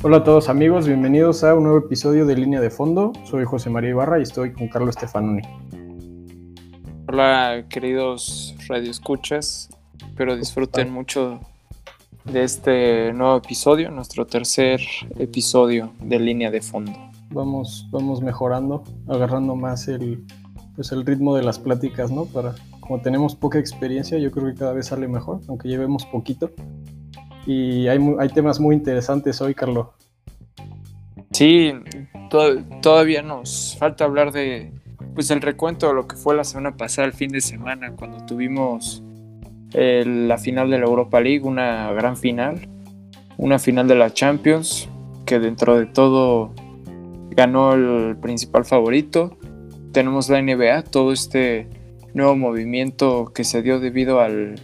[0.00, 3.12] Hola a todos amigos, bienvenidos a un nuevo episodio de Línea de Fondo.
[3.24, 5.42] Soy José María Ibarra y estoy con Carlos Stefanoni.
[7.08, 11.40] Hola queridos radioescuchas, espero disfruten mucho
[12.24, 14.80] de este nuevo episodio, nuestro tercer
[15.18, 16.92] episodio de Línea de Fondo.
[17.30, 20.24] Vamos, vamos mejorando, agarrando más el,
[20.76, 22.24] pues el ritmo de las pláticas, ¿no?
[22.26, 26.52] Para, como tenemos poca experiencia, yo creo que cada vez sale mejor, aunque llevemos poquito.
[27.48, 29.86] Y hay, hay temas muy interesantes hoy, Carlos.
[31.30, 31.72] Sí,
[32.82, 34.70] todavía nos falta hablar de
[35.14, 38.24] pues el recuento de lo que fue la semana pasada, el fin de semana, cuando
[38.26, 39.02] tuvimos
[39.72, 42.68] la final de la Europa League, una gran final,
[43.38, 44.86] una final de la Champions,
[45.24, 46.52] que dentro de todo
[47.30, 49.38] ganó el principal favorito.
[49.92, 51.66] Tenemos la NBA, todo este
[52.12, 54.56] nuevo movimiento que se dio debido al,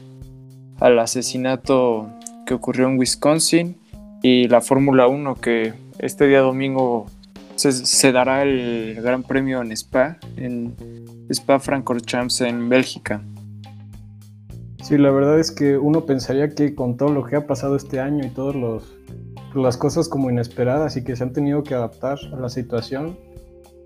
[0.80, 2.10] al asesinato
[2.44, 3.76] que ocurrió en Wisconsin
[4.22, 7.06] y la Fórmula 1 que este día domingo
[7.56, 10.74] se, dará el Gran Premio en Spa, en
[11.30, 13.22] Spa Francorchamps en Bélgica.
[14.82, 18.00] Sí, la verdad es que uno pensaría que con todo lo que ha pasado este
[18.00, 18.56] año y todas
[19.54, 23.18] las cosas como inesperadas y que se han tenido que adaptar a la situación,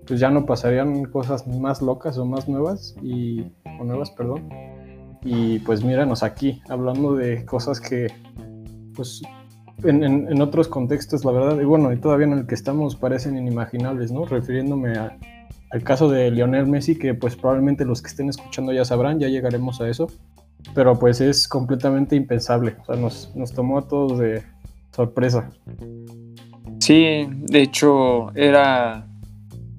[0.05, 3.45] pues ya no pasarían cosas más locas o más nuevas y
[3.79, 4.49] o nuevas, perdón.
[5.23, 8.07] Y pues míranos aquí hablando de cosas que
[8.99, 9.21] pues
[9.85, 14.11] en, otros contextos, la verdad, y bueno, y todavía en el que estamos parecen inimaginables,
[14.11, 14.25] ¿no?
[14.25, 19.17] Refiriéndome al caso de Lionel Messi, que pues probablemente los que estén escuchando ya sabrán,
[19.17, 20.07] ya llegaremos a eso,
[20.75, 24.43] pero pues es completamente impensable, o sea, nos, nos tomó a todos de
[24.93, 25.49] sorpresa.
[26.81, 29.07] Sí, de hecho, era,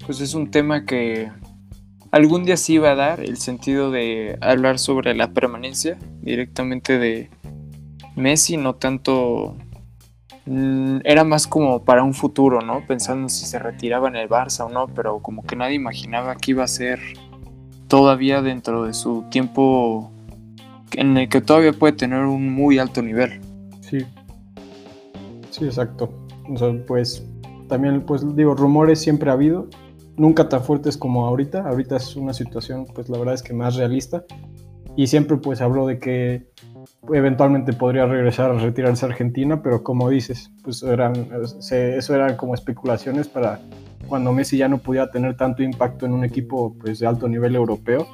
[0.06, 1.30] pues es un tema que
[2.10, 7.28] algún día sí iba a dar, el sentido de hablar sobre la permanencia directamente de
[8.20, 9.56] Messi, no tanto
[10.46, 12.84] Mm, era más como para un futuro, ¿no?
[12.86, 16.52] Pensando si se retiraba en el Barça o no, pero como que nadie imaginaba que
[16.52, 16.98] iba a ser
[17.88, 20.10] todavía dentro de su tiempo
[20.92, 23.40] en el que todavía puede tener un muy alto nivel.
[23.80, 23.98] Sí,
[25.50, 26.12] sí, exacto.
[26.48, 27.24] O pues
[27.68, 29.68] también, pues digo, rumores siempre ha habido,
[30.16, 31.68] nunca tan fuertes como ahorita.
[31.68, 34.24] Ahorita es una situación, pues la verdad es que más realista.
[34.96, 36.49] Y siempre pues habló de que
[37.12, 41.14] eventualmente podría regresar a retirarse a Argentina, pero como dices, pues eran,
[41.70, 43.60] eso eran como especulaciones para
[44.06, 47.54] cuando Messi ya no pudiera tener tanto impacto en un equipo pues, de alto nivel
[47.54, 48.06] europeo,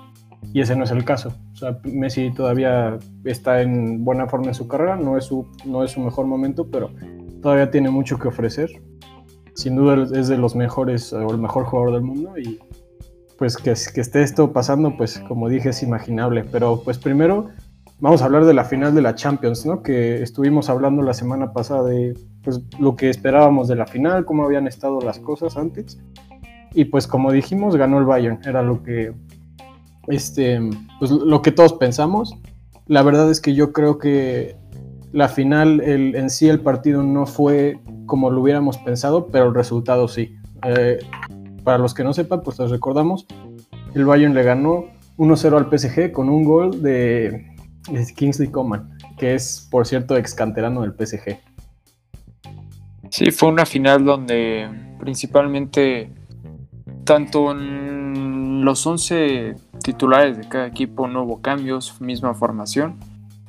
[0.52, 1.32] y ese no es el caso.
[1.52, 5.82] O sea, Messi todavía está en buena forma en su carrera, no es su, no
[5.82, 6.90] es su mejor momento, pero
[7.42, 8.70] todavía tiene mucho que ofrecer.
[9.54, 12.58] Sin duda es de los mejores o el mejor jugador del mundo y
[13.38, 16.44] pues que, que esté esto pasando, pues como dije, es imaginable.
[16.44, 17.48] Pero pues primero
[17.98, 19.82] vamos a hablar de la final de la Champions, ¿no?
[19.82, 24.44] Que estuvimos hablando la semana pasada de pues, lo que esperábamos de la final, cómo
[24.44, 25.98] habían estado las cosas antes.
[26.74, 29.14] Y pues como dijimos, ganó el Bayern, era lo que,
[30.08, 30.60] este,
[30.98, 32.36] pues, lo que todos pensamos.
[32.86, 34.56] La verdad es que yo creo que
[35.12, 39.54] la final, el, en sí el partido no fue como lo hubiéramos pensado, pero el
[39.54, 40.36] resultado sí.
[40.64, 40.98] Eh,
[41.64, 43.26] para los que no sepan, pues les recordamos,
[43.94, 44.84] el Bayern le ganó
[45.16, 47.55] 1-0 al PSG con un gol de
[47.92, 51.38] es Kingsley Coman, que es, por cierto, ex canterano del PSG.
[53.10, 56.10] Sí, fue una final donde principalmente
[57.04, 62.98] tanto en los 11 titulares de cada equipo no hubo cambios, misma formación.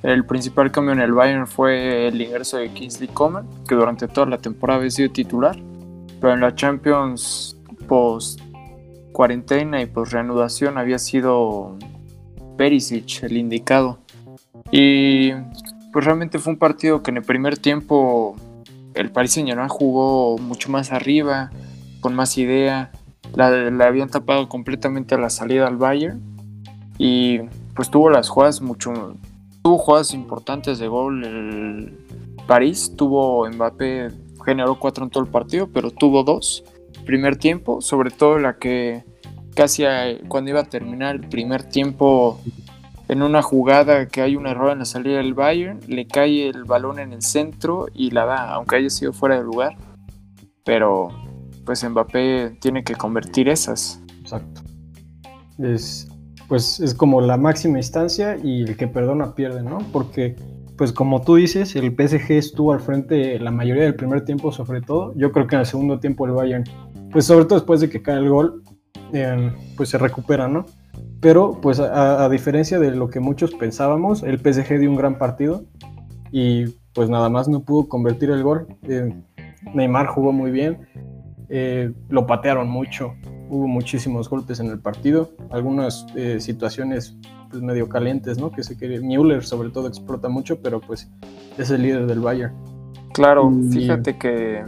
[0.04, 4.28] El principal cambio en el Bayern fue el ingreso de Kingsley Coman, que durante toda
[4.28, 5.58] la temporada había sido titular,
[6.22, 8.40] pero en la Champions post
[9.12, 11.76] cuarentena y post reanudación había sido
[12.58, 13.98] Perisic el indicado.
[14.72, 15.32] Y
[15.94, 18.36] pues realmente fue un partido que en el primer tiempo
[18.94, 21.52] el Paris Saint Germain jugó mucho más arriba,
[22.02, 22.92] con más idea.
[23.36, 23.48] La,
[23.86, 26.22] habían tapado completamente a la salida al Bayern.
[26.98, 27.40] Y
[27.76, 29.16] pues tuvo las jugadas mucho.
[29.62, 31.24] Tuvo jugadas importantes de gol.
[31.24, 31.98] El
[32.48, 34.10] París tuvo Mbappé,
[34.44, 36.64] generó cuatro en todo el partido, pero tuvo dos.
[37.06, 39.04] Primer tiempo, sobre todo la que
[39.56, 39.84] casi
[40.28, 42.40] cuando iba a terminar el primer tiempo
[43.10, 46.66] en una jugada que hay un error en la salida del Bayern, le cae el
[46.66, 49.78] balón en el centro y la da, aunque haya sido fuera de lugar.
[50.66, 51.10] Pero
[51.66, 54.02] pues Mbappé tiene que convertir esas.
[54.22, 54.62] Exacto.
[55.60, 56.08] Es,
[56.48, 59.80] pues es como la máxima instancia y el que perdona pierde, ¿no?
[59.94, 60.36] Porque
[60.78, 64.82] pues como tú dices, el PSG estuvo al frente la mayoría del primer tiempo sobre
[64.82, 65.14] todo.
[65.16, 66.64] Yo creo que en el segundo tiempo el Bayern,
[67.12, 68.64] pues sobre todo después de que cae el gol,
[69.14, 70.66] eh, pues se recupera, ¿no?
[71.20, 75.66] Pero, pues, a, diferencia de lo que muchos pensábamos, el PSG dio un gran partido
[76.32, 78.68] y, pues, nada más no pudo convertir el gol.
[78.84, 79.14] Eh,
[79.74, 80.88] Neymar jugó muy bien,
[81.50, 83.16] eh, lo patearon mucho,
[83.50, 87.18] hubo muchísimos golpes en el partido, algunas eh, situaciones
[87.50, 88.52] pues, medio calientes, ¿no?
[88.52, 91.10] Que se quiere, Müller sobre todo explota mucho, pero pues
[91.58, 92.54] es el líder del Bayern.
[93.14, 94.64] Claro, fíjate que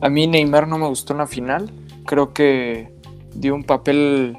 [0.00, 1.70] a mí Neymar no me gustó en la final,
[2.06, 2.92] creo que
[3.34, 4.38] dio un papel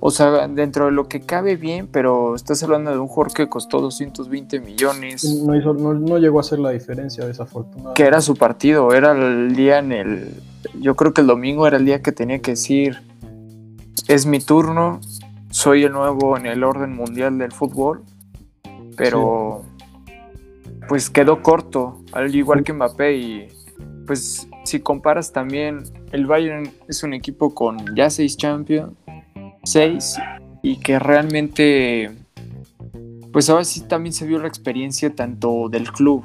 [0.00, 3.48] o sea, dentro de lo que cabe bien, pero estás hablando de un jugador que
[3.48, 5.24] costó 220 millones.
[5.24, 8.00] No, no, llegó a ser la diferencia, desafortunadamente.
[8.00, 10.34] Que era su partido, era el día en el...
[10.80, 13.02] Yo creo que el domingo era el día que tenía que decir,
[14.06, 15.00] es mi turno,
[15.50, 18.02] soy el nuevo en el orden mundial del fútbol,
[18.96, 19.62] pero
[20.88, 23.48] pues quedó corto, al igual que Mbappé y
[24.06, 28.92] pues si comparas también, el Bayern es un equipo con ya seis Champions
[29.70, 30.16] 6
[30.62, 32.10] y que realmente,
[33.32, 36.24] pues ahora sí también se vio la experiencia tanto del club,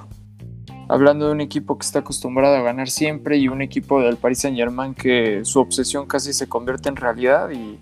[0.90, 4.40] hablando de un equipo que está acostumbrado a ganar siempre y un equipo del Paris
[4.40, 7.80] Saint Germain que su obsesión casi se convierte en realidad y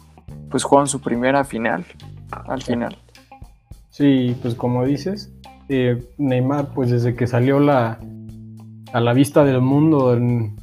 [0.50, 1.86] pues juegan su primera final
[2.48, 2.98] al final.
[3.90, 5.32] Sí, pues como dices,
[5.70, 8.00] eh, Neymar pues desde que salió la,
[8.94, 10.18] a la vista del mundo,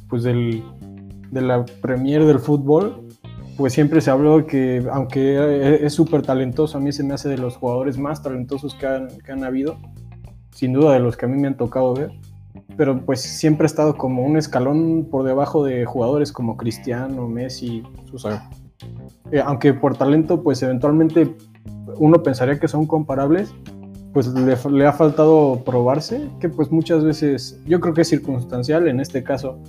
[0.07, 0.63] pues del,
[1.31, 3.08] de la premier del fútbol,
[3.59, 7.37] pues siempre se habló que, aunque es súper talentoso, a mí se me hace de
[7.37, 9.75] los jugadores más talentosos que han, que han habido,
[10.51, 12.09] sin duda de los que a mí me han tocado ver,
[12.77, 17.83] pero pues siempre ha estado como un escalón por debajo de jugadores como Cristiano, Messi,
[18.13, 18.29] o
[19.29, 21.35] eh, aunque por talento, pues eventualmente
[21.97, 23.53] uno pensaría que son comparables,
[24.13, 28.87] pues le, le, ha faltado probarse, que pues muchas veces yo creo que es circunstancial,
[28.87, 29.59] en este caso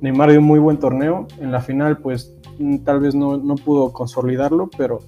[0.00, 2.39] Neymar dio un muy buen torneo, en la final pues
[2.84, 5.00] tal vez no, pudo consolidarlo, pero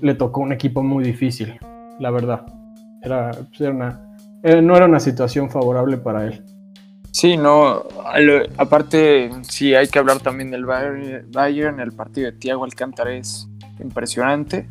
[0.00, 1.58] le tocó un equipo muy difícil,
[1.98, 2.46] la verdad.
[3.02, 6.44] Era, pues, una, eh, no era una situación favorable para él.
[7.10, 7.84] Sí, no,
[8.56, 13.48] aparte sí hay que hablar también del Bayern, el partido de Thiago Alcántara es
[13.80, 14.68] impresionante.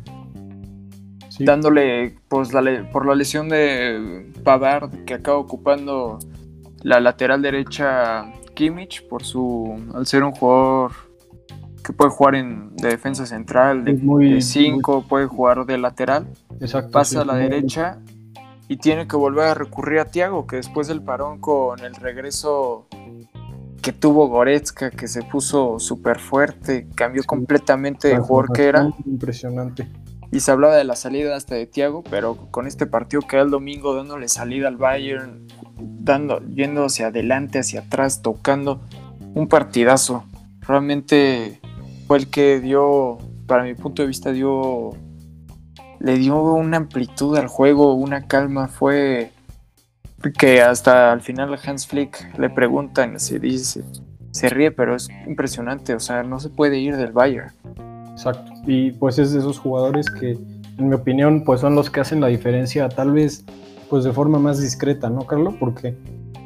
[1.40, 2.50] Dándole pues,
[2.92, 6.18] por la lesión de Pavard que acaba ocupando
[6.82, 10.92] la lateral derecha Kimmich por su al ser un jugador
[11.84, 16.26] que puede jugar en, de defensa central, de 5, puede jugar de lateral.
[16.90, 17.98] pasa a la derecha
[18.68, 22.88] y tiene que volver a recurrir a Tiago, que después del parón con el regreso
[23.82, 28.88] que tuvo Goretzka, que se puso súper fuerte, cambió completamente de jugador que era.
[29.04, 29.86] Impresionante.
[30.32, 33.44] Y se hablaba de la salida hasta de Tiago, pero con este partido que era
[33.44, 35.46] el domingo dándole salida al Bayern,
[35.78, 38.80] dando, yendo hacia adelante, hacia atrás, tocando
[39.34, 40.24] un partidazo.
[40.62, 41.60] Realmente
[42.06, 44.92] fue el que dio, para mi punto de vista, dio,
[46.00, 49.30] le dio una amplitud al juego, una calma, fue
[50.38, 53.82] que hasta al final Hans Flick le preguntan, se dice,
[54.30, 57.52] se ríe, pero es impresionante, o sea, no se puede ir del Bayern.
[58.12, 60.32] Exacto, y pues es de esos jugadores que,
[60.78, 63.44] en mi opinión, pues son los que hacen la diferencia, tal vez,
[63.90, 65.54] pues de forma más discreta, ¿no, Carlos?
[65.58, 65.96] Porque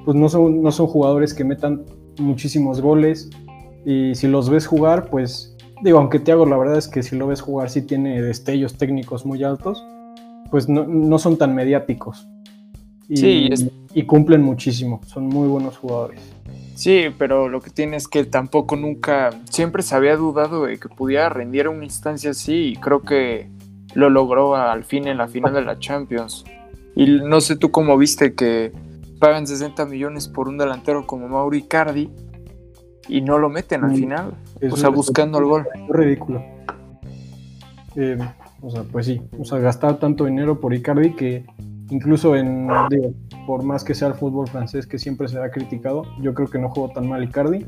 [0.04, 1.84] pues no son, no son jugadores que metan
[2.18, 3.30] muchísimos goles,
[3.88, 7.26] y si los ves jugar, pues digo, aunque Thiago la verdad es que si lo
[7.26, 9.82] ves jugar sí tiene destellos técnicos muy altos,
[10.50, 12.28] pues no, son tan mediáticos.
[13.08, 13.48] Y, sí,
[13.94, 16.20] y cumplen muchísimo, son muy buenos jugadores.
[16.74, 20.90] Sí, pero lo que tiene es que tampoco nunca, siempre se había dudado de que
[20.90, 23.48] pudiera rendir a una instancia así y creo que
[23.94, 26.44] lo logró al fin en la final de la Champions.
[26.94, 28.70] Y no sé tú cómo viste que
[29.18, 32.10] pagan 60 millones por un delantero como Mauri Cardi
[33.08, 34.34] y no lo meten al final.
[34.70, 35.66] o sea, buscando el gol.
[35.74, 36.42] Es ridículo.
[37.96, 38.18] Eh,
[38.60, 39.20] o sea, pues sí.
[39.38, 41.44] O sea, gastar tanto dinero por Icardi que
[41.90, 43.12] incluso en, digo,
[43.46, 46.58] por más que sea el fútbol francés que siempre se ha criticado, yo creo que
[46.58, 47.66] no jugó tan mal Icardi.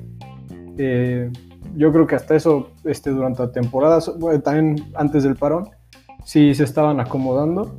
[0.79, 1.31] Eh,
[1.77, 4.01] yo creo que hasta eso, este, durante la temporada,
[4.43, 5.69] también antes del parón,
[6.25, 7.79] sí se estaban acomodando.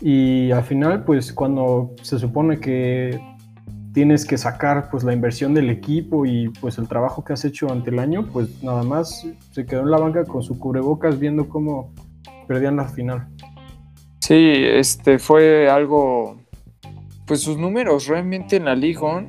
[0.00, 3.20] Y al final, pues cuando se supone que
[3.98, 7.72] tienes que sacar pues la inversión del equipo y pues el trabajo que has hecho
[7.72, 11.48] ante el año, pues nada más se quedó en la banca con su cubrebocas viendo
[11.48, 11.92] cómo
[12.46, 13.26] perdían la final.
[14.20, 16.40] Sí, este fue algo
[17.26, 19.26] pues sus números realmente en la Liga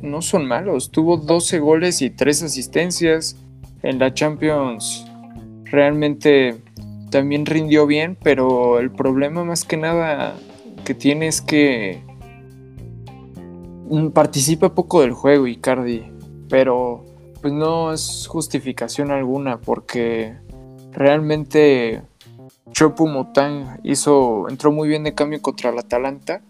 [0.00, 0.92] no son malos.
[0.92, 3.36] Tuvo 12 goles y 3 asistencias
[3.82, 5.04] en la Champions.
[5.64, 6.62] Realmente
[7.10, 10.36] también rindió bien, pero el problema más que nada
[10.84, 12.04] que tiene es que
[14.12, 16.04] participa poco del juego Icardi,
[16.48, 17.04] pero
[17.40, 20.36] pues no es justificación alguna porque
[20.92, 22.02] realmente
[22.72, 26.42] Chopu Mutang hizo, entró muy bien de cambio contra el Atalanta,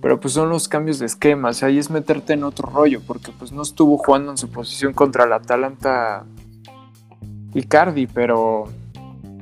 [0.00, 3.52] pero pues son los cambios de esquemas, ahí es meterte en otro rollo, porque pues
[3.52, 6.26] no estuvo jugando en su posición contra el Atalanta
[7.54, 8.64] Icardi, pero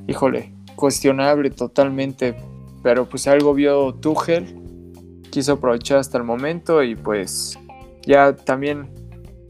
[0.06, 2.36] híjole, cuestionable totalmente,
[2.82, 4.61] pero pues algo vio Tuchel,
[5.32, 7.58] quiso aprovechar hasta el momento y pues
[8.06, 8.90] ya también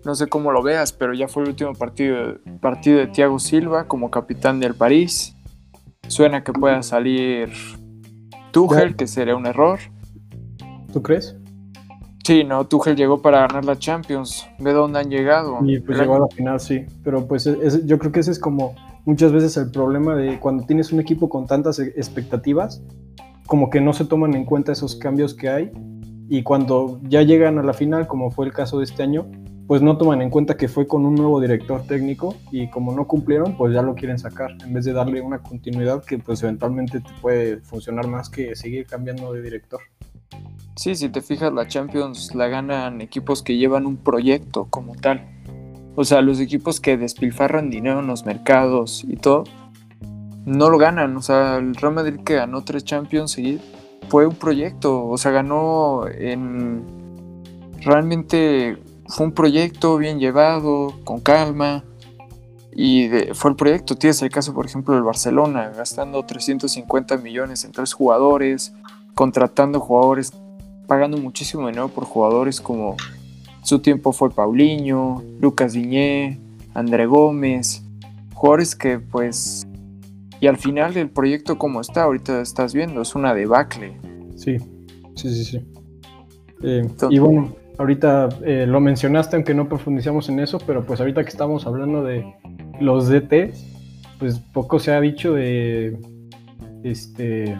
[0.04, 3.88] no sé cómo lo veas, pero ya fue el último partido, partido de Thiago Silva
[3.88, 5.34] como capitán del París.
[6.06, 7.50] Suena que pueda salir
[8.52, 9.80] Tuchel, que sería un error.
[10.92, 11.36] ¿Tú crees?
[12.24, 14.46] Sí, no, Tuchel llegó para ganar la Champions.
[14.60, 15.58] Ve dónde han llegado.
[15.64, 16.84] Y pues llegó a la final, sí.
[17.02, 17.44] Pero pues
[17.84, 21.28] yo creo que ese es como muchas veces el problema de cuando tienes un equipo
[21.28, 22.82] con tantas e-, expectativas,
[23.46, 25.70] como que no se toman en cuenta esos cambios que hay.
[26.28, 29.26] Y cuando ya llegan a la final, como fue el caso de este año,
[29.66, 33.06] pues no toman en cuenta que fue con un nuevo director técnico y como no
[33.06, 37.00] cumplieron, pues ya lo quieren sacar, en vez de darle una continuidad que pues eventualmente
[37.00, 39.80] te puede funcionar más que seguir cambiando de director.
[40.76, 45.26] Sí, si te fijas, la Champions la ganan equipos que llevan un proyecto como tal.
[45.94, 49.44] O sea, los equipos que despilfarran dinero en los mercados y todo,
[50.44, 51.16] no lo ganan.
[51.16, 53.36] O sea, el Real Madrid que ganó tres Champions
[54.08, 55.06] fue un proyecto.
[55.06, 56.84] O sea, ganó en
[57.80, 61.84] realmente fue un proyecto bien llevado, con calma.
[62.74, 63.96] Y fue el proyecto.
[63.96, 68.72] Tienes el caso, por ejemplo, del Barcelona, gastando 350 millones en tres jugadores,
[69.14, 70.32] contratando jugadores,
[70.86, 72.96] pagando muchísimo dinero por jugadores como
[73.62, 76.40] su tiempo fue Paulinho, Lucas Diñé,
[76.74, 77.82] André Gómez,
[78.34, 79.66] jugadores que pues...
[80.42, 83.96] Y al final el proyecto como está, ahorita estás viendo, es una debacle.
[84.34, 84.58] Sí,
[85.14, 85.60] sí, sí, sí.
[86.64, 91.22] Eh, y bueno, ahorita eh, lo mencionaste, aunque no profundizamos en eso, pero pues ahorita
[91.22, 92.26] que estamos hablando de
[92.80, 93.64] los DTs,
[94.18, 95.96] pues poco se ha dicho de
[96.82, 97.56] este,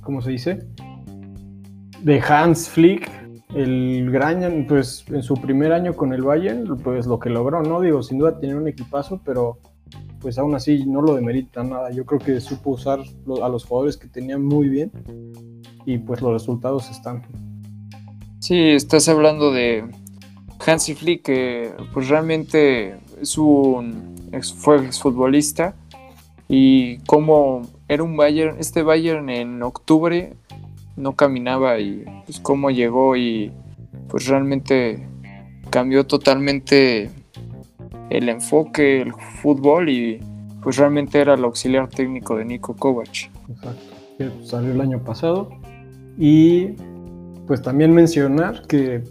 [0.00, 0.66] ¿cómo se dice?
[2.02, 3.08] De Hans Flick,
[3.54, 7.80] el gran, pues en su primer año con el Bayern, pues lo que logró, ¿no?
[7.82, 9.60] Digo, sin duda tiene un equipazo, pero
[10.26, 11.92] pues aún así no lo demerita nada.
[11.92, 14.90] Yo creo que supo usar a los jugadores que tenían muy bien
[15.84, 17.22] y pues los resultados están.
[18.40, 19.84] Sí, estás hablando de
[20.66, 25.76] Hansi Flick, que pues realmente es un fue exfutbolista
[26.48, 30.34] y como era un Bayern, este Bayern en octubre
[30.96, 33.52] no caminaba y pues cómo llegó y
[34.08, 35.06] pues realmente
[35.70, 37.12] cambió totalmente
[38.10, 40.20] el enfoque, el fútbol y
[40.62, 43.30] pues realmente era el auxiliar técnico de Nico Kovac.
[43.48, 45.50] Exacto, salió el año pasado
[46.18, 46.72] y
[47.46, 49.04] pues también mencionar que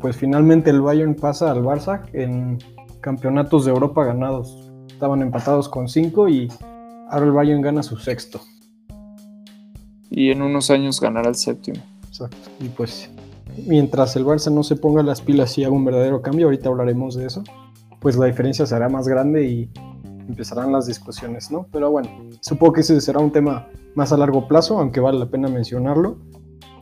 [0.00, 2.58] pues finalmente el Bayern pasa al Barça en
[3.00, 4.70] campeonatos de Europa ganados.
[4.88, 6.48] Estaban empatados con cinco y
[7.10, 8.40] ahora el Bayern gana su sexto.
[10.10, 11.82] Y en unos años ganará el séptimo.
[12.08, 12.36] Exacto.
[12.60, 13.10] Y pues
[13.66, 17.14] mientras el Barça no se ponga las pilas y haga un verdadero cambio, ahorita hablaremos
[17.14, 17.44] de eso,
[18.00, 19.70] pues la diferencia será más grande y
[20.28, 21.66] empezarán las discusiones, ¿no?
[21.72, 22.08] Pero bueno,
[22.40, 26.18] supongo que ese será un tema más a largo plazo, aunque vale la pena mencionarlo.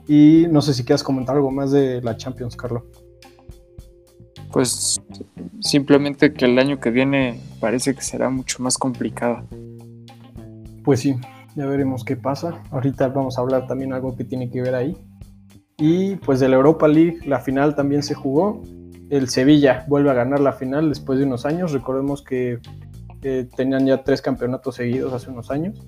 [0.07, 2.83] Y no sé si quieras comentar algo más de la Champions, Carlos.
[4.53, 5.01] Pues
[5.61, 9.45] simplemente que el año que viene parece que será mucho más complicado.
[10.85, 11.17] Pues sí,
[11.57, 12.63] ya veremos qué pasa.
[12.71, 14.97] Ahorita vamos a hablar también algo que tiene que ver ahí.
[15.77, 18.63] Y pues de la Europa League, la final también se jugó.
[19.11, 21.73] El Sevilla vuelve a ganar la final después de unos años.
[21.73, 22.61] Recordemos que
[23.57, 25.81] tenían ya tres campeonatos seguidos hace unos años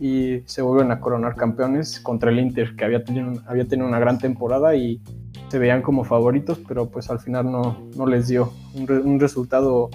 [0.00, 4.74] y se vuelven a coronar campeones contra el Inter, que había tenido, una gran temporada
[4.74, 5.02] y
[5.48, 9.90] se veían como favoritos, pero pues al final no, no les dio un, resultado,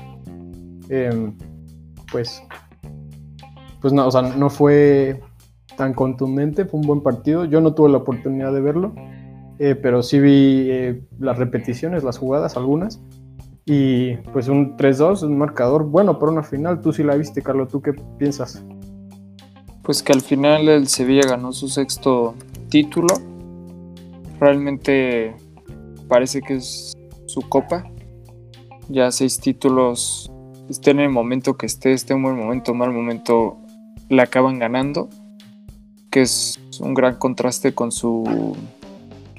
[0.89, 1.35] em,
[2.11, 2.43] pues,
[3.81, 5.21] pues no, o sea, no fue
[5.75, 7.45] tan contundente, fue un buen partido.
[7.45, 8.93] Yo no tuve la oportunidad de verlo,
[9.59, 13.01] eh, pero sí vi eh, las repeticiones, las jugadas, algunas.
[13.65, 16.81] Y pues un 3-2, un marcador bueno para una final.
[16.81, 18.63] Tú sí la viste, Carlos, ¿tú qué piensas?
[19.85, 22.33] pues que al final el Sevilla ganó su sexto
[22.69, 23.15] título.
[24.39, 25.35] Realmente
[26.07, 26.93] parece que es
[27.27, 27.85] su copa.
[28.89, 30.31] Ya seis títulos,
[30.69, 33.57] esté en el momento que esté, esté en buen momento, mal momento,
[34.09, 35.07] la acaban ganando.
[36.09, 38.55] Que es un gran contraste con su...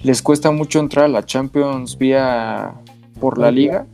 [0.06, 2.74] Les cuesta mucho entrar a la Champions vía
[3.18, 3.88] por la liga.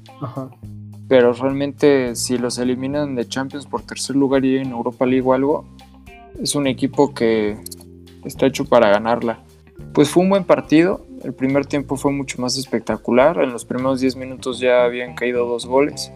[1.09, 5.33] Pero realmente si los eliminan de Champions por tercer lugar y en Europa League o
[5.33, 5.65] algo,
[6.39, 7.57] es un equipo que
[8.27, 9.43] está hecho para ganarla.
[9.95, 14.01] Pues fue un buen partido, el primer tiempo fue mucho más espectacular, en los primeros
[14.01, 16.13] 10 minutos ya habían caído dos goles.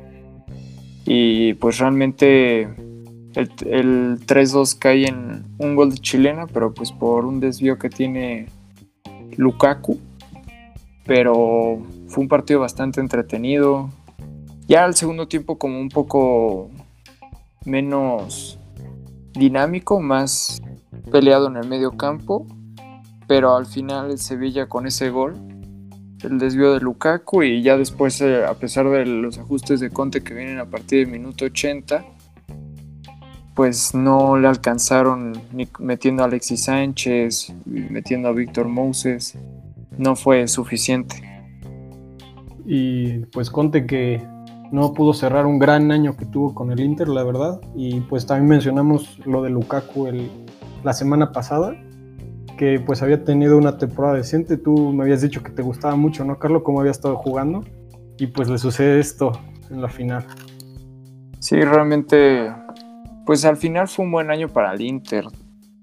[1.07, 2.65] Y pues realmente
[3.35, 7.89] el, el 3-2 cae en un gol de chilena, pero pues por un desvío que
[7.89, 8.49] tiene
[9.37, 9.99] Lukaku,
[11.05, 11.79] pero
[12.09, 13.91] fue un partido bastante entretenido.
[14.67, 16.71] Ya al segundo tiempo como un poco
[17.65, 18.59] menos
[19.33, 20.61] dinámico, más
[21.11, 22.47] peleado en el medio campo,
[23.27, 25.35] pero al final el Sevilla con ese gol,
[26.23, 30.23] el desvío de Lukaku y ya después, eh, a pesar de los ajustes de Conte
[30.23, 32.05] que vienen a partir del minuto 80,
[33.57, 39.37] pues no le alcanzaron ni metiendo a Alexis Sánchez, metiendo a Víctor Moses,
[39.97, 41.17] no fue suficiente.
[42.67, 44.23] Y pues Conte que
[44.71, 47.59] no pudo cerrar un gran año que tuvo con el Inter, la verdad.
[47.75, 50.31] Y pues también mencionamos lo de Lukaku el,
[50.85, 51.75] la semana pasada,
[52.59, 54.59] que pues había tenido una temporada decente.
[54.59, 56.63] Tú me habías dicho que te gustaba mucho, ¿no, Carlos?
[56.63, 57.65] Cómo había estado jugando.
[58.19, 59.33] Y pues le sucede esto
[59.71, 60.27] en la final.
[61.39, 62.53] Sí, realmente,
[63.27, 65.27] pues al final fue un buen año para el Inter.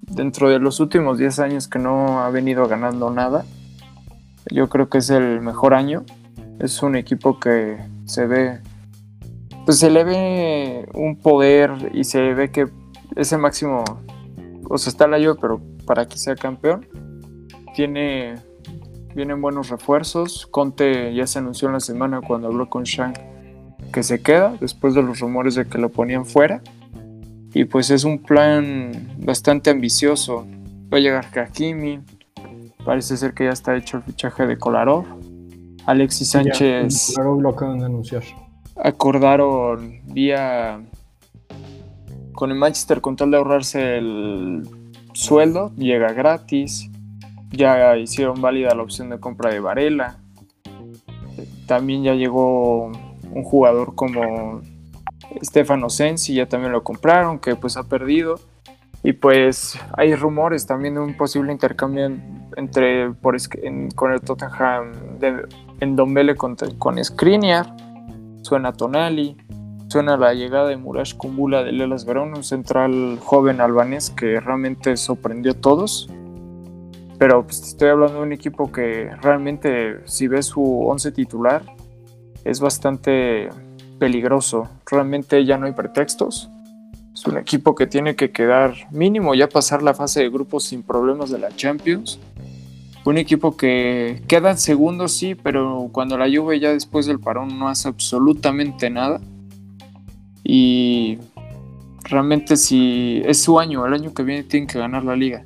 [0.01, 3.45] Dentro de los últimos 10 años que no ha venido ganando nada,
[4.49, 6.03] yo creo que es el mejor año.
[6.59, 8.59] Es un equipo que se ve
[9.65, 12.67] pues se le ve un poder y se ve que
[13.15, 13.83] ese máximo,
[14.69, 16.87] o sea, está la lluvia, pero para que sea campeón,
[17.73, 18.35] tiene,
[19.15, 20.47] vienen buenos refuerzos.
[20.47, 23.13] Conte ya se anunció en la semana cuando habló con Shang
[23.93, 26.61] que se queda, después de los rumores de que lo ponían fuera.
[27.53, 30.45] Y pues es un plan bastante ambicioso.
[30.91, 31.99] Va a llegar Hakimi,
[32.83, 35.05] parece ser que ya está hecho el fichaje de Kolarov.
[35.85, 37.13] Alexis Sánchez.
[37.15, 38.23] Kolarov lo acaban de anunciar
[38.75, 40.81] acordaron vía
[42.33, 44.67] con el Manchester con tal de ahorrarse el
[45.13, 46.89] sueldo, llega gratis.
[47.51, 50.17] Ya hicieron válida la opción de compra de Varela.
[51.67, 54.61] También ya llegó un jugador como
[55.41, 58.39] Stefano Sensi, ya también lo compraron, que pues ha perdido.
[59.03, 62.09] Y pues hay rumores también de un posible intercambio
[62.55, 63.35] entre por,
[63.95, 65.41] con el Tottenham de,
[65.81, 67.75] en Dombele con, con Skriniar
[68.43, 69.37] suena Tonali,
[69.87, 74.95] suena la llegada de Murash Kumbula de Lelas Verón, un central joven albanés que realmente
[74.97, 76.09] sorprendió a todos.
[77.17, 81.63] Pero pues, estoy hablando de un equipo que realmente, si ves su once titular,
[82.43, 83.49] es bastante
[84.03, 84.67] peligroso.
[84.85, 86.49] Realmente ya no hay pretextos.
[87.13, 90.83] Es un equipo que tiene que quedar mínimo ya pasar la fase de grupos sin
[90.83, 92.19] problemas de la Champions
[93.05, 97.59] un equipo que queda en segundo, sí, pero cuando la Juve ya después del parón
[97.59, 99.19] no hace absolutamente nada.
[100.43, 101.17] Y
[102.03, 105.45] realmente si es su año, el año que viene tienen que ganar la liga.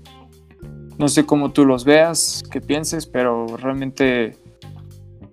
[0.99, 4.37] No sé cómo tú los veas, qué pienses, pero realmente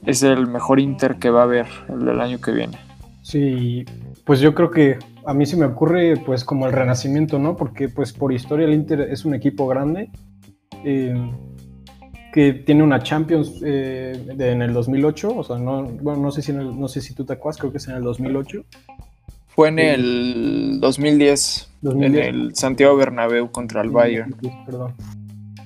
[0.06, 2.78] es el mejor Inter que va a haber el del año que viene.
[3.24, 3.86] Sí,
[4.26, 7.56] pues yo creo que a mí se me ocurre pues como el renacimiento, ¿no?
[7.56, 10.10] Porque pues por historia el Inter es un equipo grande.
[10.84, 11.14] Eh,
[12.34, 16.52] que tiene una Champions eh, en el 2008, o sea, no, bueno, no sé, si
[16.52, 18.62] no sé si tú te acuerdas, creo que es en el 2008.
[19.46, 24.34] Fue en el 2010, en el Santiago Bernabéu contra el Bayern.
[24.66, 24.94] Perdón.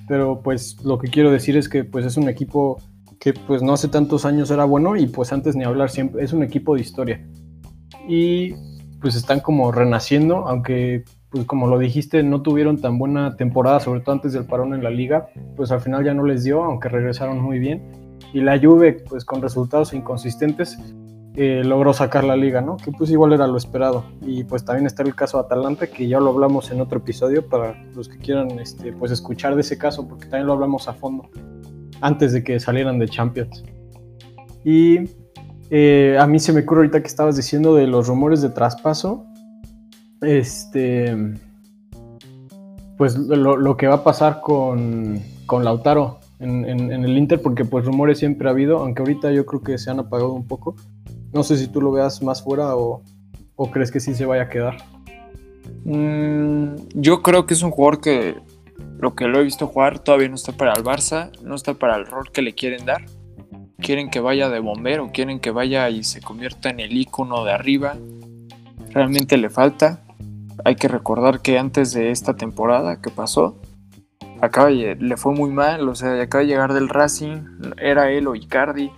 [0.07, 2.79] Pero pues lo que quiero decir es que pues es un equipo
[3.19, 6.31] que pues no hace tantos años era bueno y pues antes ni hablar siempre, es
[6.31, 7.19] un equipo de historia.
[8.09, 8.55] Y
[8.99, 13.99] pues están como renaciendo, aunque pues como lo dijiste, no tuvieron tan buena temporada, sobre
[14.01, 16.89] todo antes del parón en la liga, pues al final ya no les dio, aunque
[16.89, 17.83] regresaron muy bien.
[18.33, 20.77] Y la Juve, pues con resultados inconsistentes,
[21.35, 22.77] eh, logró sacar la liga, ¿no?
[22.77, 24.03] Que pues igual era lo esperado.
[24.21, 27.47] Y pues también está el caso de Atalanta, que ya lo hablamos en otro episodio
[27.47, 30.93] para los que quieran este, pues escuchar de ese caso, porque también lo hablamos a
[30.93, 31.29] fondo,
[32.01, 33.63] antes de que salieran de Champions.
[34.65, 35.01] Y
[35.69, 39.25] eh, a mí se me ocurre ahorita que estabas diciendo de los rumores de traspaso,
[40.21, 41.15] este,
[42.97, 48.47] pues lo, que va a pasar con, Lautaro en, el Inter, porque pues rumores siempre
[48.47, 50.75] ha habido, aunque ahorita yo creo que se han apagado un poco.
[51.31, 53.03] No sé si tú lo veas más fuera o,
[53.71, 54.77] crees que sí se vaya a quedar.
[55.85, 58.35] Mm, yo creo que es un jugador que
[58.99, 61.95] lo que lo he visto jugar todavía no está para el Barça, no está para
[61.95, 63.05] el rol que le quieren dar.
[63.81, 67.51] Quieren que vaya de bombero, quieren que vaya y se convierta en el icono de
[67.51, 67.95] arriba.
[68.91, 70.01] Realmente le falta.
[70.65, 73.55] Hay que recordar que antes de esta temporada que pasó,
[74.41, 77.37] acaba le fue muy mal, o sea, acaba de llegar del Racing,
[77.77, 78.91] era él o Icardi,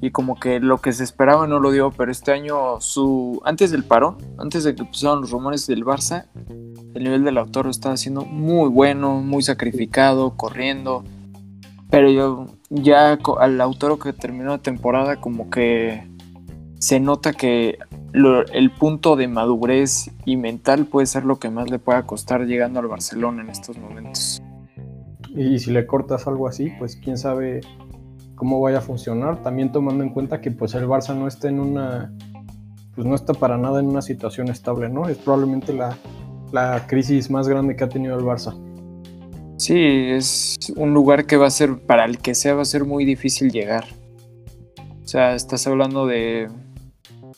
[0.00, 3.70] y como que lo que se esperaba no lo dio, pero este año su antes
[3.70, 6.26] del parón, antes de que empezaron los rumores del Barça,
[6.94, 11.04] el nivel del autor estaba siendo muy bueno, muy sacrificado, corriendo,
[11.90, 16.06] pero yo ya al autor que terminó la temporada como que
[16.78, 17.78] se nota que
[18.12, 22.80] el punto de madurez y mental puede ser lo que más le pueda costar llegando
[22.80, 24.42] al Barcelona en estos momentos.
[25.34, 27.60] y si le cortas algo así, pues quién sabe
[28.36, 29.42] cómo vaya a funcionar.
[29.42, 32.12] También tomando en cuenta que pues el Barça no está en una,
[32.94, 35.08] pues no está para nada en una situación estable, ¿no?
[35.08, 35.96] Es probablemente la,
[36.52, 38.54] la crisis más grande que ha tenido el Barça.
[39.56, 42.84] Sí, es un lugar que va a ser, para el que sea, va a ser
[42.84, 43.86] muy difícil llegar.
[45.02, 46.48] O sea, estás hablando de...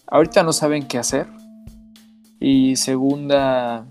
[0.07, 1.27] Ahorita no saben qué hacer.
[2.41, 3.87] Y segunda,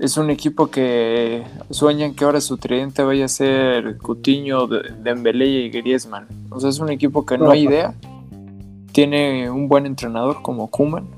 [0.00, 5.70] es un equipo que sueñan que ahora su tridente vaya a ser Cutiño, Dembélé y
[5.70, 6.26] Griezmann.
[6.50, 7.94] O sea, es un equipo que no hay idea.
[8.90, 11.08] Tiene un buen entrenador como Kuman,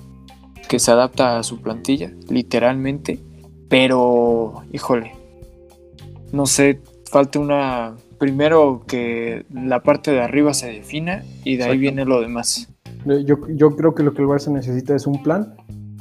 [0.68, 3.20] que se adapta a su plantilla, literalmente.
[3.68, 5.12] Pero, híjole,
[6.34, 7.94] no sé, falta una...
[8.18, 12.68] Primero que la parte de arriba se defina y de ahí viene lo demás.
[13.04, 15.54] Yo, yo creo que lo que el Barça necesita es un plan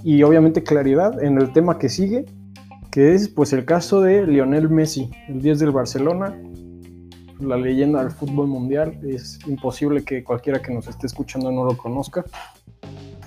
[0.03, 2.25] y obviamente claridad en el tema que sigue,
[2.91, 6.39] que es pues el caso de Lionel Messi, el 10 del Barcelona,
[7.39, 8.99] la leyenda del fútbol mundial.
[9.03, 12.23] Es imposible que cualquiera que nos esté escuchando no lo conozca.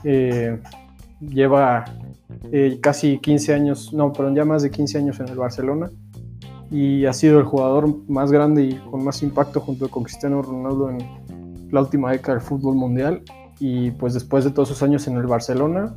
[0.05, 0.59] Eh,
[1.21, 1.85] lleva
[2.51, 5.91] eh, casi 15 años, no, perdón, ya más de 15 años en el Barcelona
[6.71, 10.91] y ha sido el jugador más grande y con más impacto junto con Cristiano Ronaldo
[10.91, 10.99] en
[11.71, 13.23] la última década del fútbol mundial.
[13.59, 15.95] Y pues después de todos esos años en el Barcelona,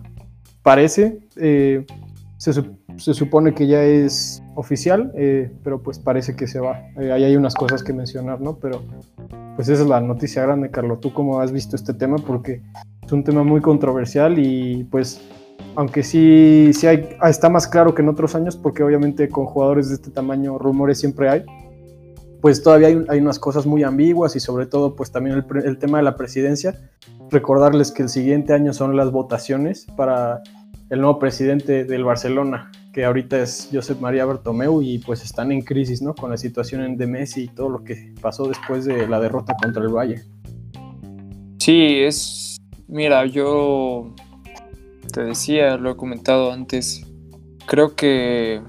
[0.63, 1.86] parece, eh,
[2.38, 2.53] se,
[3.13, 6.79] supone que ya es oficial, eh, pero pues parece que se va.
[6.99, 8.58] Eh, ahí hay unas cosas que mencionar, ¿no?
[8.60, 8.82] Pero
[9.55, 11.01] pues esa es la noticia grande, Carlos.
[11.01, 12.15] ¿Tú cómo has visto este tema?
[12.17, 12.62] Porque
[13.05, 15.21] es un tema muy controversial y pues
[15.80, 19.46] aunque sí, sí hay, ah, está más claro que en otros años, porque obviamente con
[19.46, 21.46] jugadores de este tamaño rumores siempre hay,
[22.42, 26.04] pues todavía hay, unas cosas muy ambiguas y sobre todo pues también el, tema de
[26.04, 26.78] la presidencia.
[27.32, 30.44] Recordarles que el siguiente año son las votaciones para
[30.89, 35.62] el nuevo presidente del Barcelona, que ahorita es Josep María Bertomeu y pues están en
[35.62, 36.13] crisis, ¿no?
[36.13, 39.82] Con la situación de Messi y todo lo que pasó después de la derrota contra
[39.82, 40.24] el Valle.
[41.58, 42.58] Sí, es,
[42.89, 44.13] mira, yo
[45.10, 47.06] te decía, lo he comentado antes,
[47.65, 48.62] creo que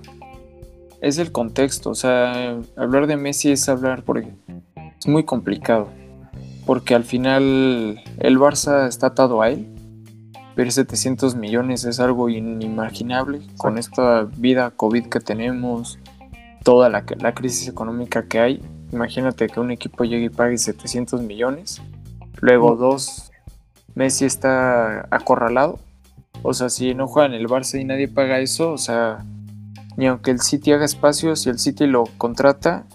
[1.00, 4.32] es el contexto, o sea, hablar de Messi es hablar porque
[4.98, 5.88] es muy complicado,
[6.66, 9.68] porque al final el Barça está atado a él,
[10.54, 15.98] pero 700 millones es algo inimaginable con esta vida COVID que tenemos,
[16.62, 18.62] toda la, la crisis económica que hay.
[18.92, 21.80] Imagínate que un equipo llegue y pague 700 millones,
[22.40, 23.30] luego dos,
[23.94, 25.78] Messi está acorralado
[26.42, 29.24] o sea, si no juega en el Barça y nadie paga eso, o sea,
[29.96, 32.86] ni aunque el City haga espacio, si el City lo contrata,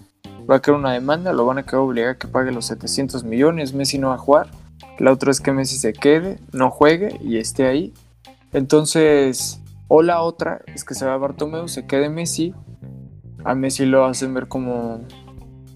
[0.50, 3.24] va a quedar una demanda, lo van a quedar obligado a que pague los 700
[3.24, 4.50] millones, Messi no va a jugar.
[5.00, 7.94] La otra es que Messi se quede, no juegue y esté ahí.
[8.54, 12.54] Entonces, o la otra es que se va a Bartomeu, se quede Messi.
[13.44, 15.02] A Messi lo hacen ver como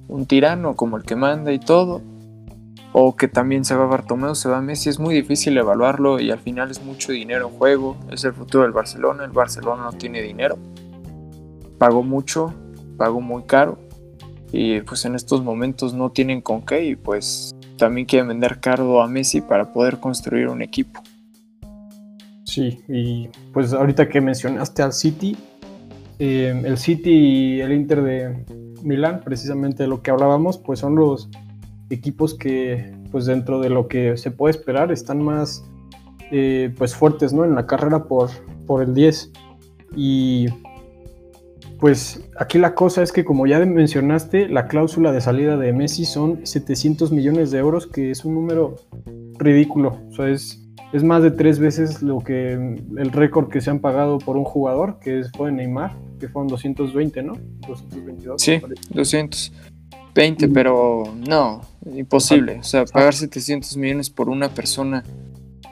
[0.08, 2.02] un tirano, como el que manda y todo
[2.92, 6.40] o que también se va Bartomeu, se va Messi, es muy difícil evaluarlo y al
[6.40, 10.22] final es mucho dinero en juego, es el futuro del Barcelona, el Barcelona no tiene
[10.22, 10.58] dinero,
[11.78, 12.54] pagó mucho,
[12.98, 13.78] pagó muy caro
[14.52, 19.02] y pues en estos momentos no tienen con qué y pues también quieren vender caro
[19.02, 21.02] a Messi para poder construir un equipo.
[22.44, 25.38] Sí, y pues ahorita que mencionaste al City,
[26.18, 28.46] eh, el City y el Inter de
[28.84, 31.30] Milán, precisamente de lo que hablábamos, pues son los
[31.90, 35.64] equipos que, pues dentro de lo que se puede esperar, están más
[36.32, 37.46] eh, pues fuertes, ¿no?
[37.46, 38.30] En la carrera por,
[38.66, 39.32] por el 10.
[39.96, 40.48] Y
[41.80, 46.06] pues aquí la cosa es que como ya mencionaste, la cláusula de salida de Messi
[46.06, 48.76] son 700 millones de euros, que es un número
[49.38, 49.98] ridículo.
[50.10, 53.80] O sea, es, es más de tres veces lo que el récord que se han
[53.80, 57.34] pagado por un jugador, que fue Neymar, que fueron 220, ¿no?
[57.68, 58.42] 222.
[58.42, 59.54] Sí, 200.
[60.14, 62.60] 20, pero no, imposible.
[62.60, 65.04] O sea, pagar 700 millones por una persona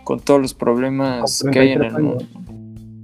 [0.04, 2.26] con todos los problemas que hay en el mundo.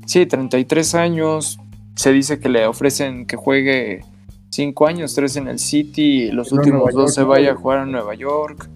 [0.05, 1.59] Sí, 33 años.
[1.95, 4.03] Se dice que le ofrecen que juegue
[4.49, 8.15] 5 años, 3 en el City, los últimos dos se vaya a jugar a Nueva
[8.15, 8.69] York.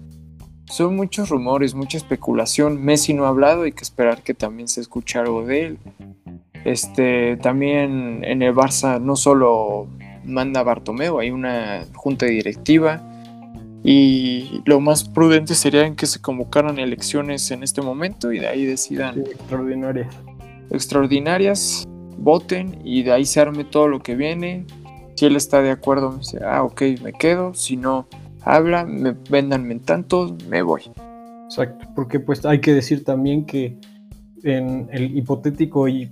[0.66, 2.84] Son muchos rumores, mucha especulación.
[2.84, 5.78] Messi no ha hablado, hay que esperar que también se escuche algo de él.
[6.64, 9.88] Este, también en el Barça no solo
[10.24, 13.07] manda Bartomeu, hay una junta directiva
[13.84, 18.64] y lo más prudente sería que se convocaran elecciones en este momento y de ahí
[18.64, 20.08] decidan extraordinarias.
[20.70, 21.88] Extraordinarias,
[22.18, 24.66] voten y de ahí se arme todo lo que viene.
[25.14, 27.54] Si él está de acuerdo, me dice, ah, ok, me quedo.
[27.54, 28.06] Si no,
[28.42, 30.82] habla, me vendanme en tanto, me voy.
[31.46, 33.78] Exacto, porque pues hay que decir también que
[34.42, 36.08] en el hipotético y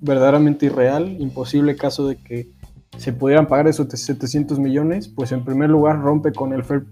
[0.00, 2.48] verdaderamente irreal, imposible caso de que
[2.96, 6.84] se pudieran pagar esos 700 millones, pues en primer lugar rompe con el fair,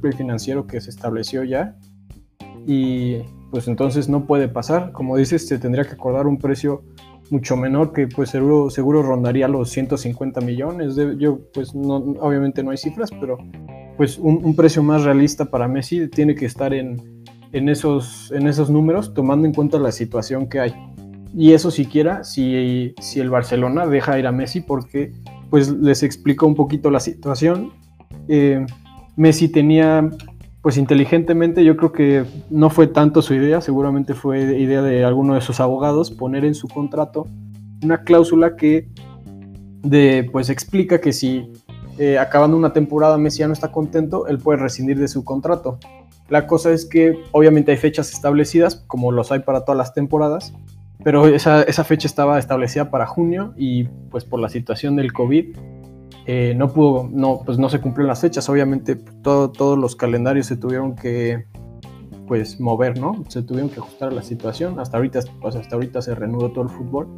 [0.00, 1.76] play financiero que se estableció ya
[2.66, 3.18] y
[3.50, 4.92] pues entonces no puede pasar.
[4.92, 6.84] Como dices, se tendría que acordar un precio
[7.30, 10.96] mucho menor que pues seguro, seguro rondaría los 150 millones.
[11.18, 13.38] yo pues no, obviamente no hay cifras, pero
[13.96, 18.70] pues un, precio más realista para Messi tiene que estar en, en, esos, en esos
[18.70, 20.74] números tomando en cuenta la situación que hay.
[21.34, 25.12] Y eso siquiera si, si el Barcelona deja ir a Messi porque
[25.50, 27.72] pues les explico un poquito la situación.
[28.28, 28.64] Eh,
[29.16, 30.10] Messi tenía
[30.62, 35.34] pues inteligentemente yo creo que no fue tanto su idea, seguramente fue idea de alguno
[35.34, 37.26] de sus abogados poner en su contrato
[37.82, 38.88] una cláusula que
[39.82, 41.52] de, pues explica que si
[41.98, 45.78] eh, acabando una temporada Messi ya no está contento, él puede rescindir de su contrato.
[46.28, 50.52] La cosa es que obviamente hay fechas establecidas, como los hay para todas las temporadas,
[51.04, 55.56] pero esa, esa fecha estaba establecida para junio y pues por la situación del COVID
[56.30, 58.48] eh, no pudo, no, pues no se cumplieron las fechas.
[58.50, 61.46] Obviamente todo, todos los calendarios se tuvieron que
[62.26, 63.24] pues mover, ¿no?
[63.28, 64.78] Se tuvieron que ajustar a la situación.
[64.78, 67.08] Hasta ahorita, pues hasta ahorita se reanudó todo el fútbol.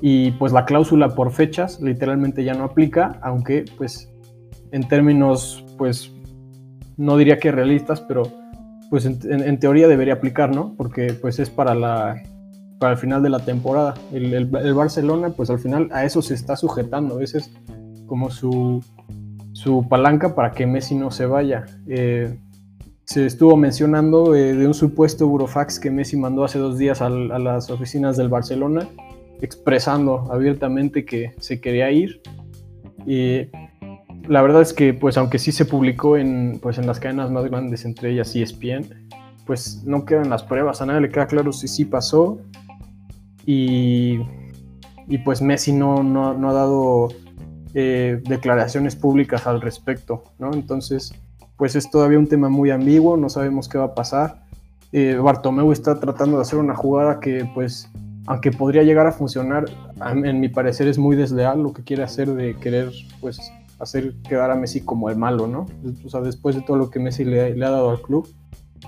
[0.00, 4.10] Y pues la cláusula por fechas literalmente ya no aplica, aunque pues
[4.72, 6.10] en términos pues
[6.96, 8.22] no diría que realistas, pero
[8.88, 10.74] pues en, teoría debería aplicar, ¿no?
[10.76, 12.22] Porque pues es para la
[12.78, 13.94] para el final de la temporada.
[14.12, 17.20] El, el, Barcelona pues al final a eso se está sujetando.
[17.20, 17.50] Ese es
[18.06, 18.82] como su,
[19.52, 21.64] su palanca para que Messi no se vaya.
[21.86, 22.38] Eh,
[23.04, 27.10] se estuvo mencionando eh, de un supuesto burofax que Messi mandó hace dos días a,
[27.10, 28.88] las oficinas del Barcelona,
[29.40, 32.22] expresando abiertamente que se quería ir.
[33.06, 33.48] Y
[34.26, 37.44] la verdad es que, pues, aunque sí se publicó en, pues, en las cadenas más
[37.44, 39.06] grandes, entre ellas ESPN,
[39.44, 40.80] pues no quedan las pruebas.
[40.80, 42.38] A nadie le queda claro si sí pasó.
[43.46, 44.20] Y,
[45.08, 47.08] y pues Messi no, no, no ha dado
[47.74, 50.52] eh, declaraciones públicas al respecto, ¿no?
[50.52, 51.12] Entonces,
[51.56, 54.44] pues es todavía un tema muy ambiguo, no sabemos qué va a pasar.
[54.92, 57.90] Eh, Bartomeu está tratando de hacer una jugada que, pues,
[58.26, 59.64] aunque podría llegar a funcionar,
[60.24, 63.40] en mi parecer es muy desleal lo que quiere hacer de querer, pues,
[63.80, 65.66] hacer quedar a Messi como el malo, ¿no?
[66.04, 68.28] O sea, después de todo lo que Messi le, le ha dado al club,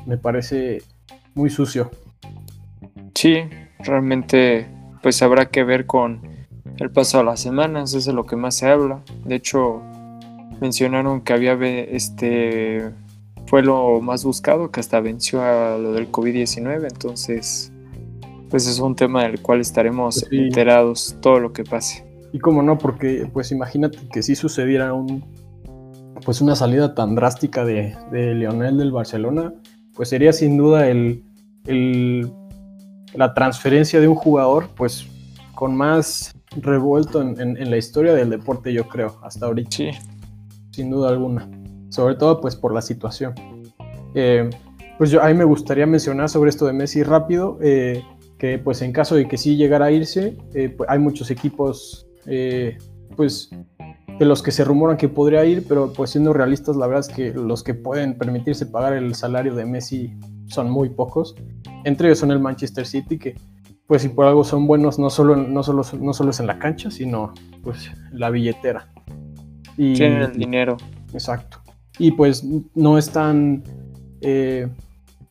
[0.07, 0.79] me parece
[1.35, 1.91] muy sucio.
[3.15, 3.39] Sí,
[3.79, 4.69] realmente,
[5.03, 6.21] pues habrá que ver con
[6.79, 9.03] el paso de las semanas, eso es lo que más se habla.
[9.25, 9.83] De hecho,
[10.61, 12.93] mencionaron que había este
[13.47, 17.73] fue lo más buscado, que hasta venció a lo del COVID-19, entonces
[18.51, 22.05] pues es un tema del cual estaremos enterados todo lo que pase.
[22.33, 25.25] Y cómo no, porque pues imagínate que si sucediera un
[26.25, 29.53] pues una salida tan drástica de, de Lionel del Barcelona,
[29.95, 31.23] pues sería sin duda el,
[31.67, 32.33] el,
[33.17, 35.07] la transferencia de un jugador pues
[35.55, 39.71] con más revuelto en, la historia del deporte, yo creo, hasta ahorita.
[39.77, 39.91] Sí.
[40.71, 41.49] Sin duda alguna.
[41.89, 43.35] Sobre todo, pues, por la situación.
[44.15, 44.51] Eh,
[44.99, 48.03] pues yo, a mí me gustaría mencionar sobre esto de Messi rápido, eh,
[48.39, 52.07] que pues en caso de que sí llegara a irse, eh, pues, hay muchos equipos,
[53.17, 53.51] pues,
[54.19, 57.15] de los que se rumoran que podría ir, pero pues siendo realistas, la verdad es
[57.15, 60.15] que los que pueden permitirse pagar el salario de Messi
[60.47, 61.35] son muy pocos.
[61.85, 63.35] Entre ellos son el Manchester City, que
[63.87, 66.59] pues si por algo son buenos, no solo, no solo, no solo es en la
[66.59, 68.89] cancha, sino pues la billetera.
[69.77, 70.77] Y, Tienen el dinero.
[71.13, 71.61] Exacto.
[71.99, 73.63] Y pues no es tan
[74.21, 74.69] eh,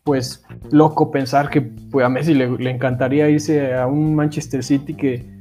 [0.04, 5.35] pues loco pensar que pues, a Messi le, encantaría irse a un Manchester City que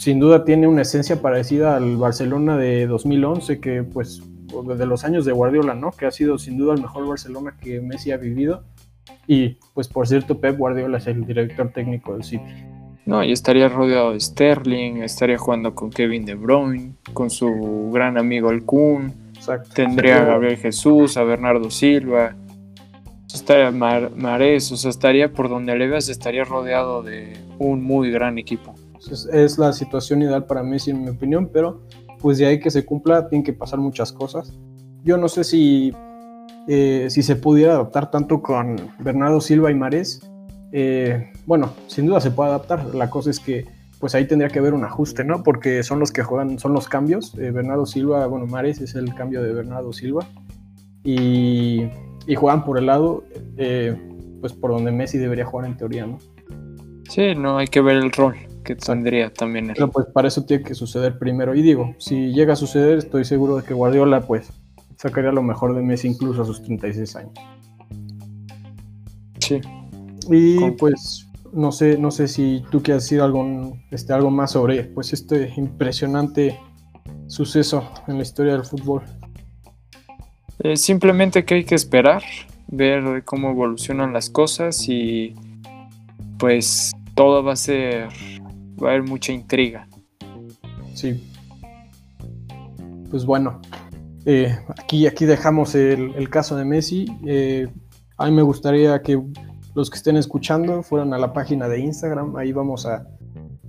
[0.00, 4.22] sin duda tiene una esencia parecida al Barcelona de 2011, que pues
[4.74, 5.90] de los años de Guardiola, ¿no?
[5.90, 8.64] Que ha sido sin duda el mejor Barcelona que Messi ha vivido
[9.26, 12.42] y pues por cierto, Pep Guardiola es el director técnico del City.
[13.04, 18.16] No, y estaría rodeado de Sterling, estaría jugando con Kevin De Bruyne, con su gran
[18.16, 19.12] amigo el Kun.
[19.74, 22.34] Tendría a Gabriel Jesús, a Bernardo Silva.
[23.26, 28.10] Estaría Mar Mares, o sea, estaría por donde le veas, estaría rodeado de un muy
[28.10, 28.74] gran equipo.
[29.10, 31.80] Es, es la situación ideal para Messi, en mi opinión, pero
[32.20, 34.52] pues de ahí que se cumpla, tienen que pasar muchas cosas.
[35.02, 35.94] Yo no sé si
[36.68, 40.20] eh, si se pudiera adaptar tanto con Bernardo Silva y Mares,
[40.72, 42.94] eh, bueno, sin duda se puede adaptar.
[42.94, 43.66] La cosa es que
[43.98, 45.42] pues ahí tendría que haber un ajuste, ¿no?
[45.42, 47.34] Porque son los que juegan, son los cambios.
[47.38, 50.26] Eh, Bernardo Silva, bueno, Mares es el cambio de Bernardo Silva.
[51.02, 51.88] Y,
[52.26, 53.24] y juegan por el lado,
[54.40, 56.18] pues por donde Messi debería jugar en teoría, ¿no?
[57.08, 59.72] Sí, no, hay que ver el rol que tendría también.
[59.74, 61.54] Pero pues para eso tiene que suceder primero.
[61.54, 64.52] Y digo, si llega a suceder, estoy seguro de que Guardiola, pues
[64.96, 67.32] sacaría lo mejor de Messi incluso a sus 36 años.
[69.38, 69.60] Sí.
[70.30, 74.84] Y pues no sé, no sé si tú quieres decir algo, este, algo más sobre
[74.84, 76.58] pues este impresionante
[77.26, 79.02] suceso en la historia del fútbol.
[80.60, 82.22] Eh, simplemente que hay que esperar,
[82.68, 85.34] ver cómo evolucionan las cosas y
[86.38, 88.08] pues todo va a ser,
[88.82, 89.86] va a haber mucha intriga.
[90.94, 91.26] Sí.
[93.10, 93.60] Pues bueno,
[94.24, 97.06] eh, aquí, aquí dejamos el, caso de Messi.
[97.26, 97.68] Eh,
[98.18, 99.20] a mí me gustaría que
[99.74, 102.36] los que estén escuchando fueran a la página de Instagram.
[102.36, 103.06] Ahí vamos a.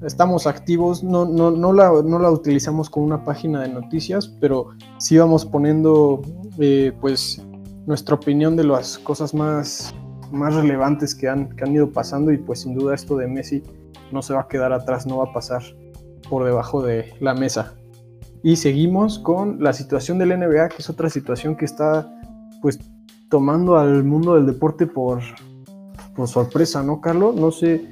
[0.04, 1.04] Estamos activos.
[1.04, 5.46] No, no, no, la, no la utilizamos como una página de noticias, pero sí vamos
[5.46, 6.22] poniendo
[6.60, 7.42] eh, pues
[7.86, 9.94] nuestra opinión de las cosas más,
[10.32, 12.32] más relevantes que han, que han ido pasando.
[12.32, 13.64] Y pues sin duda esto de Messi
[14.12, 15.62] no se va a quedar atrás, no va a pasar
[16.30, 17.76] por debajo de la mesa.
[18.44, 22.12] Y seguimos con la situación del NBA, que es otra situación que está
[22.62, 22.80] pues
[23.30, 25.22] tomando al mundo del deporte por,
[26.16, 27.36] por sorpresa, ¿no, Carlos?
[27.36, 27.92] No sé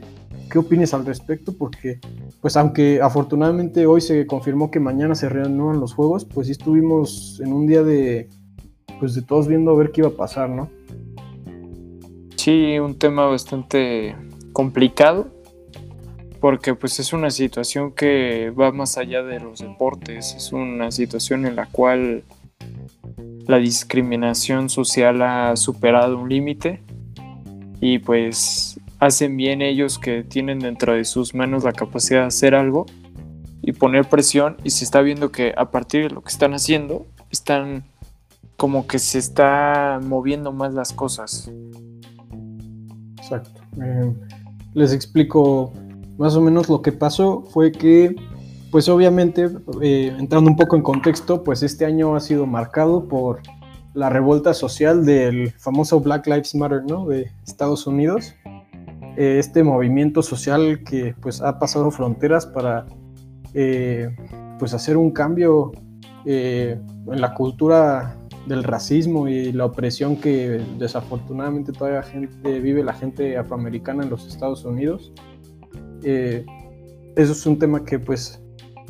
[0.49, 1.99] qué opines al respecto, porque
[2.41, 7.39] pues aunque afortunadamente hoy se confirmó que mañana se reanudan los juegos, pues sí estuvimos
[7.43, 8.29] en un día de
[8.99, 10.69] pues de todos viendo a ver qué iba a pasar, ¿no?
[12.36, 14.15] Sí, un tema bastante
[14.51, 15.27] complicado
[16.39, 21.45] porque pues es una situación que va más allá de los deportes, es una situación
[21.45, 22.23] en la cual
[23.47, 26.82] la discriminación social ha superado un límite
[27.82, 32.56] y pues hacen bien ellos que tienen dentro de sus manos la capacidad de hacer
[32.56, 32.86] algo
[33.62, 37.06] y poner presión y se está viendo que a partir de lo que están haciendo
[37.32, 37.84] están
[38.56, 41.49] como que se está moviendo más las cosas.
[43.17, 43.62] Exacto.
[43.82, 44.13] Eh,
[44.73, 45.73] les explico
[46.19, 48.13] más o menos lo que pasó fue que,
[48.71, 49.49] pues obviamente,
[49.82, 53.39] eh, entrando un poco en contexto, pues este año ha sido marcado por
[53.93, 57.08] la revuelta social del famoso Black Lives Matter, ¿no?
[57.08, 58.36] De Estados Unidos.
[59.15, 62.86] Eh, este movimiento social que pues ha pasado fronteras para
[63.53, 64.13] eh,
[64.60, 65.71] pues hacer un cambio
[66.25, 73.38] en la cultura del racismo y la opresión que desafortunadamente todavía gente, vive la gente
[73.38, 75.13] afroamericana en los Estados Unidos.
[76.03, 76.45] Eh,
[77.15, 78.41] eso es un tema que pues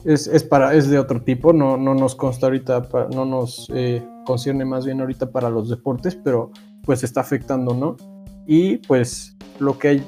[0.06, 4.66] es, para, es de otro tipo, no, no nos consta ahorita, no nos eh, concierne
[4.66, 6.52] más bien ahorita para los deportes, pero
[6.84, 7.98] pues está afectando, ¿no?
[8.46, 10.08] Y pues lo que, hay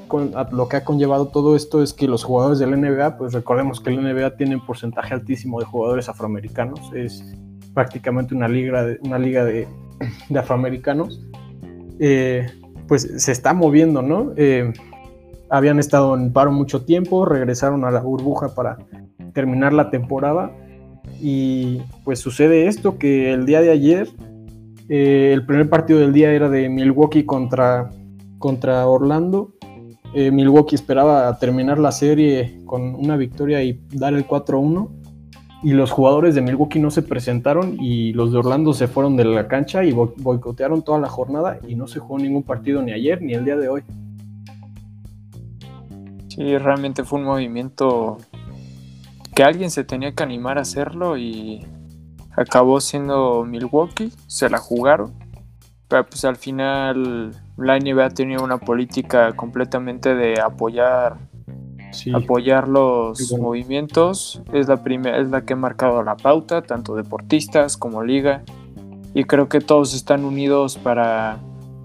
[0.51, 3.89] lo que ha conllevado todo esto es que los jugadores del NBA, pues recordemos que
[3.89, 7.23] el NBA tiene un porcentaje altísimo de jugadores afroamericanos, es
[7.73, 9.67] prácticamente una liga de, una liga de,
[10.35, 11.21] afroamericanos,
[11.99, 12.49] eh,
[12.87, 14.33] pues se está moviendo, ¿no?
[15.51, 18.77] Habían estado en paro mucho tiempo, regresaron a la burbuja para
[19.33, 20.51] terminar la temporada
[21.19, 24.07] y pues sucede esto que el día de ayer
[24.89, 27.89] eh, el primer partido del día era de Milwaukee contra,
[28.39, 29.53] contra Orlando.
[30.13, 34.89] Eh, Milwaukee esperaba terminar la serie con una victoria y dar el 4-1
[35.63, 39.25] y los jugadores de Milwaukee no se presentaron y los de Orlando se fueron de
[39.25, 43.21] la cancha y boicotearon toda la jornada y no se jugó ningún partido ni ayer
[43.21, 43.83] ni el día de hoy.
[46.33, 48.17] Sí, realmente fue un movimiento
[49.35, 51.67] que alguien se tenía que animar a hacerlo y
[52.37, 55.13] acabó siendo Milwaukee, se la jugaron,
[55.89, 61.17] pero pues al final la NBA tenía una política completamente de apoyar
[62.13, 67.75] apoyar los movimientos, es la primera es la que ha marcado la pauta, tanto deportistas
[67.75, 68.43] como liga.
[69.13, 71.39] Y creo que todos están unidos para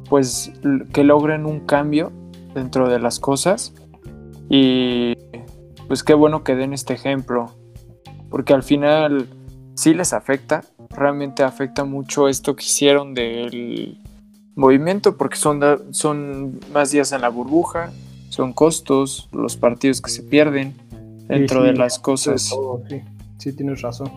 [0.09, 0.53] pues
[0.93, 2.13] que logren un cambio
[2.55, 3.75] dentro de las cosas
[4.49, 5.15] y
[5.89, 7.53] pues qué bueno que den este ejemplo,
[8.31, 9.29] porque al final
[9.75, 14.01] sí les afecta, realmente afecta mucho esto que hicieron del
[14.55, 15.61] movimiento, porque son,
[15.93, 17.93] son más días en la burbuja,
[18.29, 20.75] son costos, los partidos que se pierden
[21.29, 22.43] dentro de las cosas.
[22.89, 23.03] sí.
[23.39, 24.11] sí, tienes razón.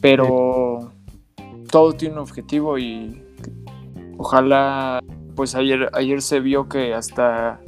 [0.00, 0.92] Pero
[1.70, 3.22] todo tiene un objetivo y
[4.16, 5.00] ojalá,
[5.36, 7.60] pues ayer, ayer se vio que hasta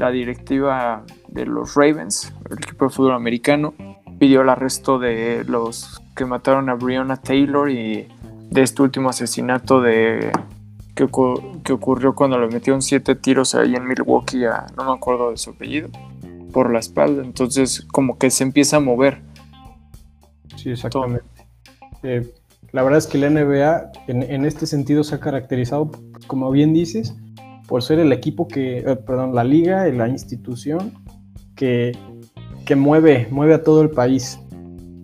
[0.00, 3.74] la directiva de los Ravens, el equipo de fútbol americano,
[4.18, 8.08] pidió el arresto de los que mataron a Breonna Taylor y
[8.48, 10.32] de este último asesinato de
[10.94, 15.36] que, ocurrió cuando le metieron siete tiros ahí en Milwaukee a, no me acuerdo de
[15.36, 15.90] su apellido,
[16.50, 17.22] por la espalda.
[17.22, 19.20] Entonces como que se empieza a mover.
[20.56, 21.24] Sí, exactamente.
[22.02, 22.26] Eh,
[22.72, 25.90] la verdad es que la NBA en, en, este sentido se ha caracterizado,
[26.26, 27.14] como bien dices,
[27.70, 30.92] por ser el equipo que, eh, perdón, la liga, la institución
[31.54, 31.96] que,
[32.66, 34.40] que mueve, mueve a todo el país.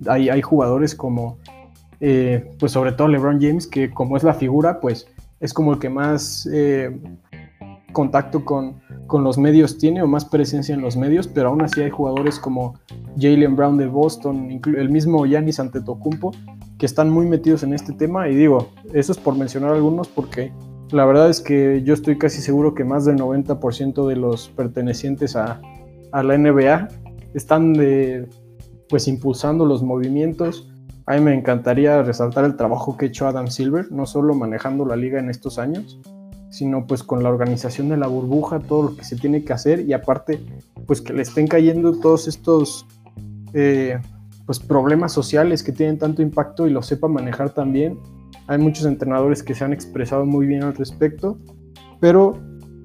[0.09, 1.39] Hay, hay jugadores como,
[2.01, 5.07] eh, pues sobre todo LeBron James, que como es la figura, pues
[5.39, 6.91] es como el que más eh,
[7.93, 11.83] contacto con, con, los medios tiene o más presencia en los medios, pero aún así
[11.83, 12.81] hay jugadores como
[13.17, 16.33] Jalen Brown de Boston, el mismo Giannis Antetokounmpo,
[16.79, 18.29] que están muy metidos en este tema.
[18.29, 20.51] Y digo, eso es por mencionar algunos porque
[20.91, 25.37] la verdad es que yo estoy casi seguro que más del 90% de los pertenecientes
[25.37, 25.61] a,
[26.13, 26.89] la NBA
[27.35, 28.27] están de,
[28.89, 30.71] pues impulsando los movimientos.
[31.05, 34.87] A mí me encantaría resaltar el trabajo que ha hecho Adam Silver, no solo manejando
[34.87, 36.01] la liga en estos años,
[36.51, 39.81] sino pues con la organización de la burbuja, todo lo que se tiene que hacer
[39.81, 40.41] y aparte
[40.87, 42.87] pues que le estén cayendo todos estos
[43.53, 43.99] eh,
[44.47, 47.99] pues problemas sociales que tienen tanto impacto y lo sepa manejar también.
[48.47, 51.39] Hay muchos entrenadores que se han expresado muy bien al respecto,
[52.01, 52.39] pero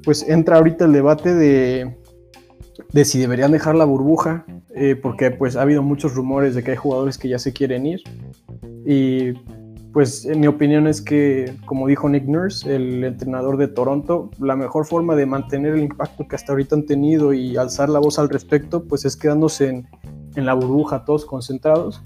[0.04, 1.98] pues entra ahorita el debate de,
[2.92, 6.72] de si deberían dejar la burbuja, eh, porque pues ha habido muchos rumores de que
[6.72, 8.02] hay jugadores que ya se quieren ir.
[8.86, 9.34] Y
[9.94, 14.56] pues en mi opinión es que, como dijo Nick Nurse, el entrenador de Toronto, la
[14.56, 18.18] mejor forma de mantener el impacto que hasta ahorita han tenido y alzar la voz
[18.18, 19.88] al respecto, pues es quedándose en,
[20.36, 22.02] en la burbuja todos concentrados,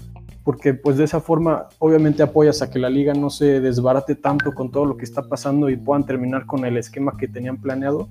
[0.46, 4.54] porque pues de esa forma obviamente apoyas a que la liga no se desbarate tanto
[4.54, 8.08] con todo lo que está pasando y puedan terminar con el esquema que tenían planeado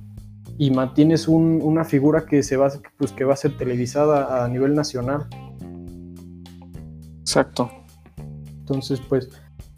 [0.58, 4.76] y mantienes una figura que, se va, pues, que va a ser televisada a nivel
[4.76, 5.28] nacional.
[7.22, 7.72] Exacto.
[8.60, 9.30] Entonces, pues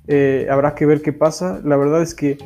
[0.08, 1.62] eh, habrá que ver qué pasa.
[1.64, 2.40] La verdad es que,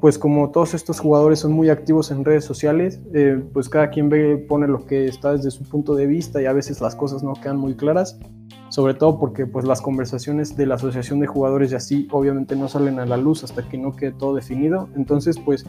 [0.00, 4.08] pues como todos estos jugadores son muy activos en redes sociales, eh, pues cada quien
[4.08, 7.22] ve, pone lo que está desde su punto de vista y a veces las cosas
[7.22, 8.18] no quedan muy claras.
[8.74, 12.66] Sobre todo porque pues las conversaciones de la asociación de jugadores y así obviamente no
[12.66, 14.88] salen a la luz hasta que no quede todo definido.
[14.96, 15.64] Entonces pues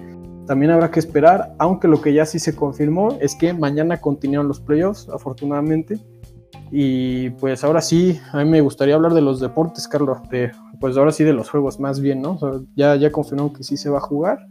[0.47, 4.47] también habrá que esperar, aunque lo que ya sí se confirmó es que mañana continúan
[4.47, 5.99] los playoffs, afortunadamente.
[6.72, 10.18] Y pues ahora sí, a mí me gustaría hablar de los deportes, Carlos,
[10.80, 12.39] pues ahora sí de los juegos más bien, ¿no?
[12.76, 14.47] ya, ya confirmó que sí se va a jugar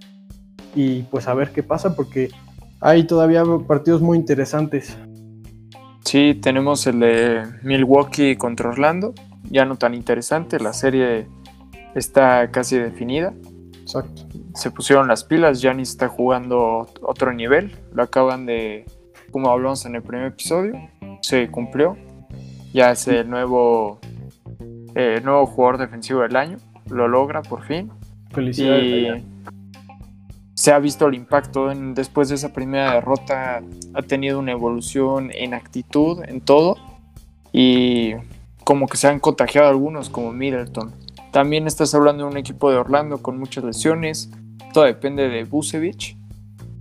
[0.77, 2.31] y pues a ver qué pasa porque
[2.79, 4.97] hay todavía partidos muy interesantes.
[6.05, 9.15] Sí, tenemos el de Milwaukee contra Orlando,
[9.51, 11.27] ya no tan interesante, la serie
[11.95, 13.33] está casi definida.
[13.81, 14.23] Exacto.
[14.55, 18.85] Se pusieron las pilas, Giannis está jugando otro nivel, lo acaban de,
[19.31, 20.75] como hablamos en el primer episodio,
[21.23, 21.97] se cumplió,
[22.73, 23.99] ya es el nuevo
[24.95, 27.91] eh, nuevo jugador defensivo del año, lo logra por fin.
[28.31, 29.25] Felicidades.
[30.65, 33.63] Se ha visto el impacto después de esa primera derrota,
[33.93, 36.79] ha tenido una evolución en actitud, en todo,
[37.53, 38.15] y
[38.65, 40.93] como que se han contagiado algunos, como Middleton.
[41.33, 44.31] También estás hablando de un equipo de Orlando con muchas lesiones,
[44.73, 46.17] todo depende de Busevich,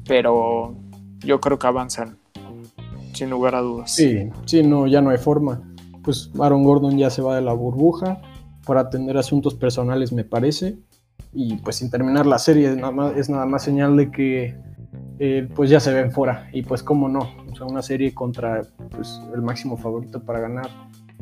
[0.07, 0.75] pero
[1.19, 2.17] yo creo que avanzan,
[3.13, 3.93] sin lugar a dudas.
[3.93, 5.61] Sí, sí, no, ya no hay forma
[6.03, 8.21] pues Aaron Gordon ya se va de la burbuja
[8.65, 10.77] para atender asuntos personales, me parece.
[11.33, 12.69] Y pues sin terminar la serie
[13.15, 14.55] es nada más señal de que
[15.19, 16.47] eh, pues ya se ven fuera.
[16.53, 18.61] Y pues cómo no, o sea, una serie contra
[18.91, 20.67] pues, el máximo favorito para ganar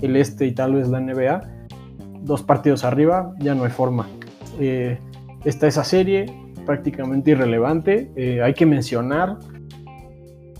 [0.01, 1.41] el este y tal vez la NBA.
[2.21, 4.07] Dos partidos arriba, ya no hay forma.
[4.59, 4.99] Eh,
[5.45, 6.25] está esa serie
[6.65, 8.11] prácticamente irrelevante.
[8.15, 9.37] Eh, hay que mencionar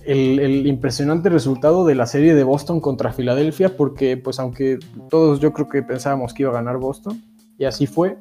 [0.06, 4.80] el, impresionante resultado de la serie de Boston contra Filadelfia, porque pues aunque
[5.10, 7.22] todos yo creo que pensábamos que iba a ganar Boston,
[7.58, 8.18] y así fue,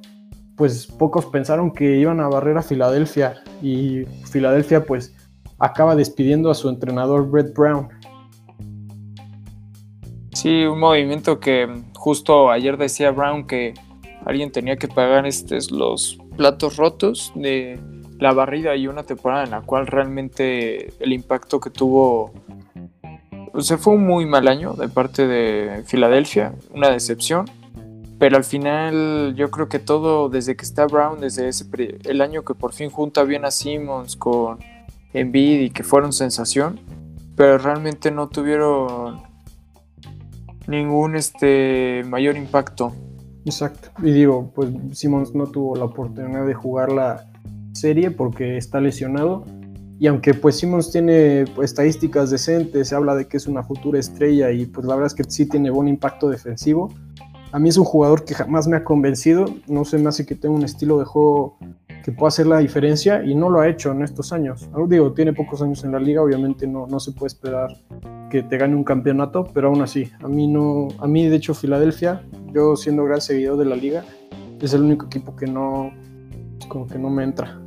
[0.60, 5.16] pues pocos pensaron que iban a barrer a Filadelfia, y Filadelfia pues
[5.58, 7.88] acaba despidiendo a su entrenador Brett Brown.
[10.34, 13.72] Sí, un movimiento que justo ayer decía Brown que
[14.26, 17.80] alguien tenía que pagar estos los platos rotos de
[18.18, 22.34] la barrida y una temporada en la cual realmente el impacto que tuvo
[23.50, 27.46] pues, se fue un muy mal año de parte de Filadelfia, una decepción,
[28.20, 31.64] pero al final yo creo que todo desde que está Brown, desde ese
[32.04, 34.58] el año que por fin junta bien a Simmons con
[35.14, 36.78] Embiid y que fueron sensación,
[37.34, 39.22] pero realmente no tuvieron
[40.68, 42.92] ningún este mayor impacto.
[43.46, 43.88] Exacto.
[44.02, 47.26] Y digo, pues Simmons no tuvo la oportunidad de jugar la
[47.72, 49.46] serie porque está lesionado.
[49.98, 53.98] Y aunque pues Simmons tiene pues, estadísticas decentes, se habla de que es una futura
[53.98, 56.92] estrella y pues la verdad es que sí tiene buen impacto defensivo.
[57.52, 60.36] A mí es un jugador que jamás me ha convencido, no sé, me hace que
[60.36, 61.58] tenga un estilo de juego
[62.04, 64.68] que pueda hacer la diferencia y no lo ha hecho en estos años.
[64.88, 67.70] Digo, tiene pocos años en la liga, obviamente no, no se puede esperar
[68.30, 71.52] que te gane un campeonato, pero aún así, a mí no, a mí de hecho
[71.52, 72.22] Filadelfia,
[72.52, 74.04] yo siendo gran seguidor de la liga,
[74.60, 75.92] es el único equipo que no,
[76.68, 77.60] como que no me entra.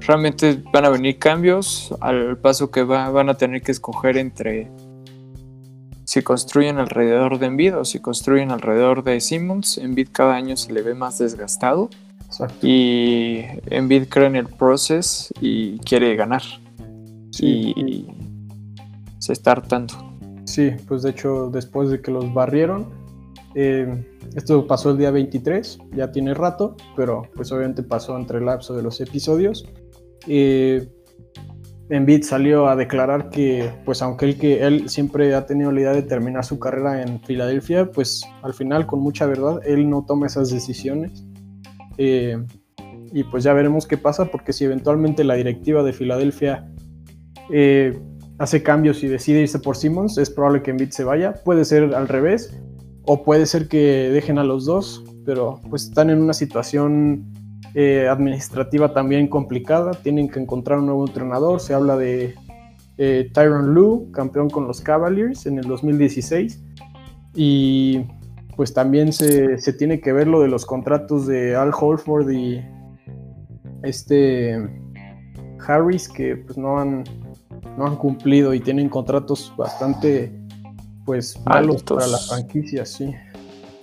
[0.00, 4.70] Realmente van a venir cambios al paso que van a tener que escoger entre
[6.06, 9.76] si construyen alrededor de Envid o si construyen alrededor de Simmons.
[9.76, 11.90] Envid cada año se le ve más desgastado
[12.62, 16.42] y Envid cree en el proceso y quiere ganar
[17.40, 18.06] y
[19.18, 19.94] se está hartando.
[20.44, 22.86] Sí, pues de hecho después de que los barrieron,
[23.56, 28.46] eh, esto pasó el día 23, ya tiene rato, pero pues obviamente pasó entre el
[28.46, 29.66] lapso de los episodios.
[30.28, 30.88] Eh,
[31.88, 35.92] Embiid salió a declarar que, pues aunque él, que él siempre ha tenido la idea
[35.92, 40.26] de terminar su carrera en Filadelfia, pues al final, con mucha verdad, él no toma
[40.26, 41.24] esas decisiones.
[41.98, 42.36] Eh,
[43.12, 46.68] y pues ya veremos qué pasa, porque si eventualmente la directiva de Filadelfia
[47.50, 47.96] eh,
[48.38, 51.34] hace cambios y decide irse por Simmons, es probable que Embiid se vaya.
[51.44, 52.58] Puede ser al revés,
[53.04, 57.32] o puede ser que dejen a los dos, pero pues están en una situación
[57.78, 59.90] eh, administrativa también complicada.
[59.90, 61.60] Tienen que encontrar un nuevo entrenador.
[61.60, 62.34] Se habla de
[62.96, 66.64] eh, Tyron Lue, campeón con los Cavaliers en el 2016.
[67.34, 68.00] Y
[68.56, 72.64] pues también se, tiene que ver lo de los contratos de Al Holford y
[73.82, 74.56] este
[75.68, 77.04] Harris que pues no han,
[77.76, 80.32] no han cumplido y tienen contratos bastante
[81.04, 83.14] pues malos para la franquicia, sí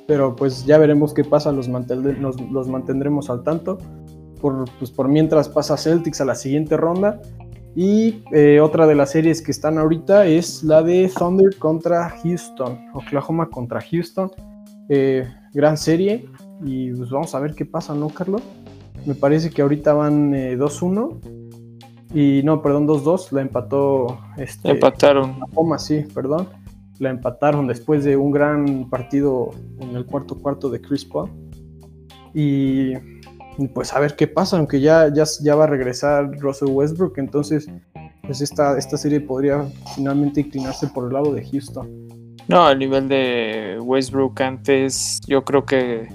[0.07, 3.77] pero pues ya veremos qué pasa, los, los mantendremos al tanto.
[4.41, 7.21] Por, pues por mientras pasa Celtics a la siguiente ronda.
[7.75, 12.77] Y eh, otra de las series que están ahorita es la de Thunder contra Houston,
[12.93, 14.31] Oklahoma contra Houston.
[14.89, 16.25] Eh, gran serie
[16.63, 18.43] y pues vamos a ver qué pasa, ¿no, Carlos?
[19.05, 21.19] Me parece que ahorita van 2-1
[22.13, 24.19] eh, y no, perdón, 2-2, la empató.
[24.37, 25.41] Este, Empataron.
[25.41, 26.47] Oklahoma, sí, perdón
[27.03, 31.29] la empataron después de un gran partido en el cuarto cuarto de Chris Paul.
[32.33, 32.93] Y
[33.73, 37.69] pues a ver qué pasa, aunque ya, ya, ya va a regresar Russell Westbrook, entonces
[38.23, 42.07] pues esta, esta serie podría finalmente inclinarse por el lado de Houston.
[42.47, 46.09] No, a nivel de Westbrook antes, yo creo que,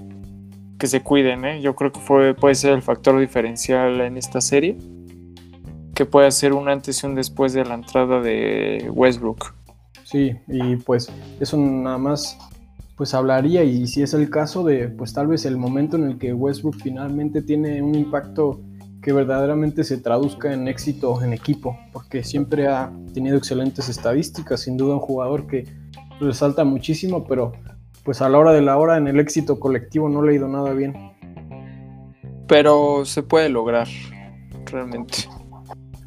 [0.78, 1.61] que se cuiden, ¿eh?
[1.61, 4.76] yo creo que fue, puede ser el factor diferencial en esta serie,
[5.95, 9.57] que puede ser un antes y un después de la entrada de Westbrook.
[10.11, 12.38] Sí, y pues eso nada más
[12.96, 16.18] pues hablaría y si es el caso de pues tal vez el momento en el
[16.18, 18.59] que Westbrook finalmente tiene un impacto
[19.02, 24.78] que verdaderamente se traduzca en éxito en equipo, porque siempre ha tenido excelentes estadísticas, sin
[24.78, 25.66] duda un jugador que
[26.20, 27.52] resalta muchísimo, pero
[28.02, 30.48] pues a la hora de la hora en el éxito colectivo no le ha ido
[30.48, 30.94] nada bien.
[32.46, 33.88] Pero se puede lograr,
[34.64, 35.28] realmente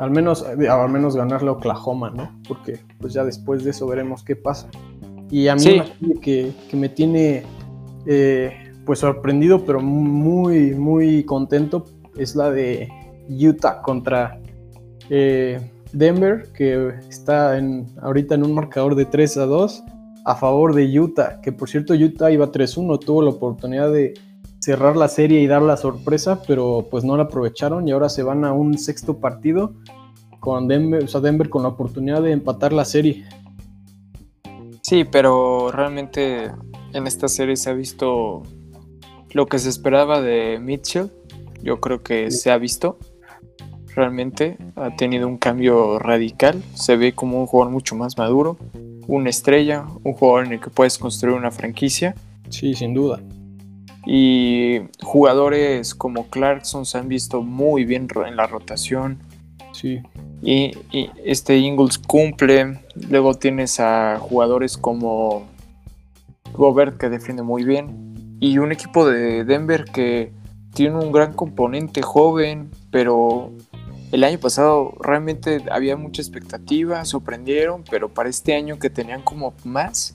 [0.01, 2.31] al menos, eh, al menos ganarle a Oklahoma, ¿no?
[2.47, 4.67] Porque pues ya después de eso veremos qué pasa.
[5.29, 5.83] Y a mí
[6.21, 7.43] que, que, me tiene
[8.07, 8.51] eh,
[8.83, 11.85] pues sorprendido, pero muy, muy contento,
[12.17, 12.89] es la de
[13.29, 14.41] Utah contra
[15.11, 19.83] eh, Denver, que está en, ahorita en un marcador de 3 a 2
[20.25, 24.15] a favor de Utah, que por cierto Utah iba 3-1, tuvo la oportunidad de
[24.61, 28.21] cerrar la serie y dar la sorpresa, pero pues no la aprovecharon y ahora se
[28.21, 29.73] van a un sexto partido
[30.39, 33.25] con Denver, o sea, Denver con la oportunidad de empatar la serie.
[34.81, 36.51] Sí, pero realmente
[36.93, 38.43] en esta serie se ha visto
[39.31, 41.11] lo que se esperaba de Mitchell.
[41.63, 42.97] Yo creo que se ha visto.
[43.95, 46.61] Realmente ha tenido un cambio radical.
[46.75, 48.57] Se ve como un jugador mucho más maduro,
[49.07, 52.15] una estrella, un jugador en el que puedes construir una franquicia.
[52.49, 53.21] Sí, sin duda.
[54.05, 59.19] Y jugadores como Clarkson se han visto muy bien en la rotación.
[59.73, 60.01] Sí.
[60.41, 60.71] Y,
[61.23, 62.79] este Ingles cumple.
[63.09, 65.47] Luego tienes a jugadores como
[66.53, 68.37] Gobert que defiende muy bien.
[68.39, 70.31] Y un equipo de Denver que
[70.73, 73.51] tiene un gran componente joven, pero
[74.11, 79.53] el año pasado realmente había mucha expectativa, sorprendieron, pero para este año que tenían como
[79.63, 80.13] más,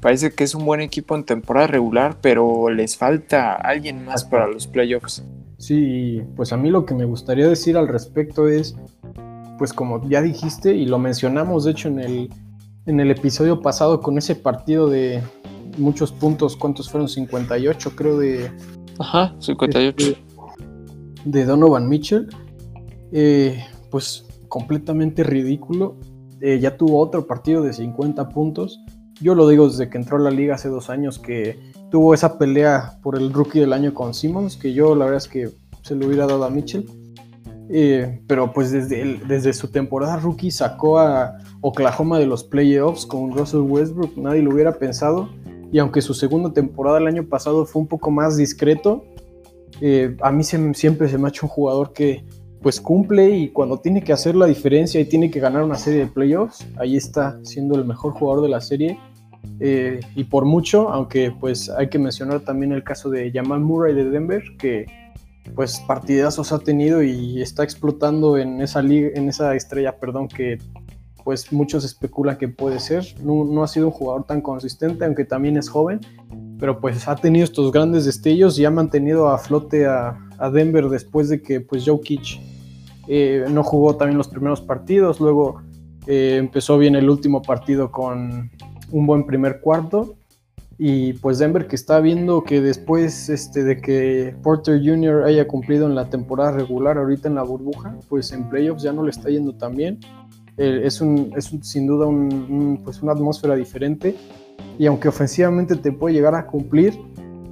[0.00, 4.46] Parece que es un buen equipo en temporada regular, pero les falta alguien más para
[4.46, 5.22] los playoffs.
[5.58, 8.74] Sí, pues a mí lo que me gustaría decir al respecto es,
[9.58, 12.30] pues como ya dijiste y lo mencionamos de hecho en el,
[12.86, 15.22] en el episodio pasado con ese partido de
[15.76, 17.08] muchos puntos, ¿cuántos fueron?
[17.08, 18.50] 58 creo de...
[18.98, 19.96] Ajá, 58.
[19.98, 20.18] Este,
[21.26, 22.26] de, Donovan Mitchell.
[23.12, 25.96] Eh, pues completamente ridículo.
[26.40, 28.80] Eh, ya tuvo otro partido de 50 puntos
[29.20, 31.58] yo lo digo desde que entró a la liga hace dos años, que
[31.90, 35.28] tuvo esa pelea por el rookie del año con Simmons, que yo la verdad es
[35.28, 35.50] que
[35.82, 36.86] se lo hubiera dado a Mitchell.
[37.72, 43.30] Eh, pero pues desde, desde su temporada rookie sacó a Oklahoma de los playoffs con
[43.32, 45.28] Russell Westbrook, nadie lo hubiera pensado.
[45.72, 49.04] Y aunque su segunda temporada el año pasado fue un poco más discreto,
[49.80, 52.24] eh, a mí siempre se me ha hecho un jugador que
[52.60, 56.00] pues cumple y cuando tiene que hacer la diferencia y tiene que ganar una serie
[56.00, 58.98] de playoffs, ahí está siendo el mejor jugador de la serie
[59.60, 63.94] eh, y por mucho, aunque pues hay que mencionar también el caso de Jamal Murray
[63.94, 64.86] de Denver, que
[65.54, 70.58] pues partidazos ha tenido y está explotando en esa liga, en esa estrella, perdón, que
[71.24, 73.04] pues muchos especulan que puede ser.
[73.22, 76.00] No, ha sido un jugador tan consistente, aunque también es joven,
[76.58, 80.18] pero pues ha tenido estos grandes destellos y ha mantenido a flote a,
[80.54, 82.40] Denver después de que pues Jokic
[83.08, 85.60] eh, no jugó también los primeros partidos, luego
[86.06, 88.50] eh, empezó bien el último partido con
[88.92, 90.16] un buen primer cuarto
[90.82, 95.24] y pues Denver que está viendo que después este, de que Porter Jr.
[95.24, 99.02] haya cumplido en la temporada regular, ahorita en la burbuja, pues en playoffs ya no
[99.02, 100.00] le está yendo tan bien.
[100.56, 104.16] Eh, es, un, es sin duda un, pues una atmósfera diferente.
[104.78, 106.98] Y aunque ofensivamente te puede llegar a cumplir,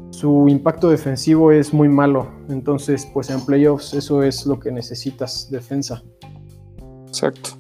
[0.09, 2.30] su impacto defensivo es muy malo.
[2.49, 6.03] Entonces, pues en playoffs eso es lo que necesitas, defensa.
[7.09, 7.57] Exacto.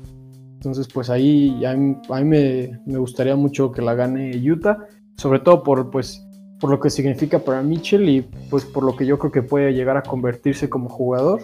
[0.58, 4.76] Entonces, pues ahí a mí, me, gustaría mucho que la gane Utah
[5.16, 6.26] sobre todo por, pues,
[6.58, 9.72] por lo que significa para Mitchell y pues por lo que yo creo que puede
[9.72, 11.42] llegar a convertirse como jugador.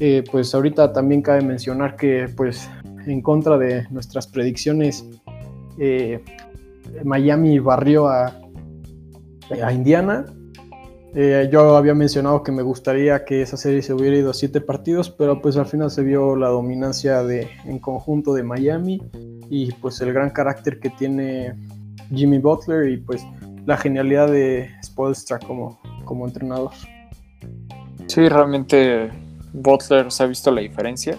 [0.00, 2.68] Eh, pues ahorita también cabe mencionar que pues
[3.06, 5.06] en contra de nuestras predicciones
[5.78, 6.22] eh,
[7.04, 8.38] Miami barrió a,
[9.62, 10.26] a Indiana.
[11.14, 14.62] Eh, yo había mencionado que me gustaría que esa serie se hubiera ido a siete
[14.62, 19.02] partidos, pero pues al final se vio la dominancia de, en conjunto de Miami
[19.50, 21.54] y pues el gran carácter que tiene
[22.14, 23.26] Jimmy Butler y pues
[23.66, 26.72] la genialidad de Spolstra como, como entrenador.
[28.06, 29.10] Sí, realmente
[29.52, 31.18] Butler se ha visto la diferencia.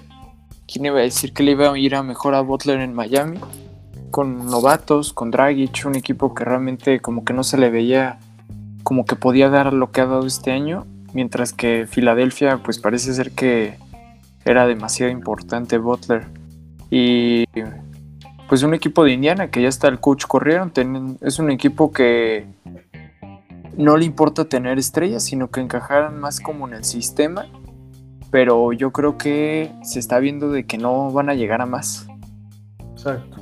[0.68, 3.38] ¿Quién iba a decir que le iba a ir a mejor a Butler en Miami?
[4.10, 8.20] Con novatos, con Dragic, un equipo que realmente como que no se le veía
[8.84, 13.14] como que podía dar lo que ha dado este año, mientras que Filadelfia pues parece
[13.14, 13.78] ser que
[14.46, 16.28] era demasiado importante Butler.
[16.90, 17.46] Y
[18.48, 20.72] pues un equipo de Indiana que ya está el coach corrieron,
[21.22, 22.46] es un equipo que
[23.78, 27.48] no le importa tener estrellas, sino que encajaran más como en el sistema,
[28.30, 32.08] pero yo creo que se está viendo de que no van a llegar a más.
[32.92, 33.38] Exacto.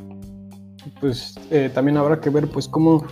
[0.99, 3.05] Pues eh, también habrá que ver pues cómo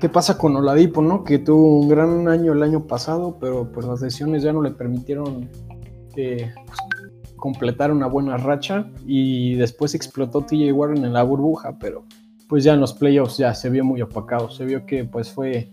[0.00, 1.24] qué pasa con Oladipo, ¿no?
[1.24, 4.70] Que tuvo un gran año el año pasado, pero pues las lesiones ya no le
[4.70, 5.48] permitieron
[6.16, 6.78] eh, pues,
[7.36, 12.04] completar una buena racha y después explotó TJ Warren en la burbuja, pero
[12.48, 15.70] pues ya en los playoffs ya se vio muy opacado, se vio que pues fue,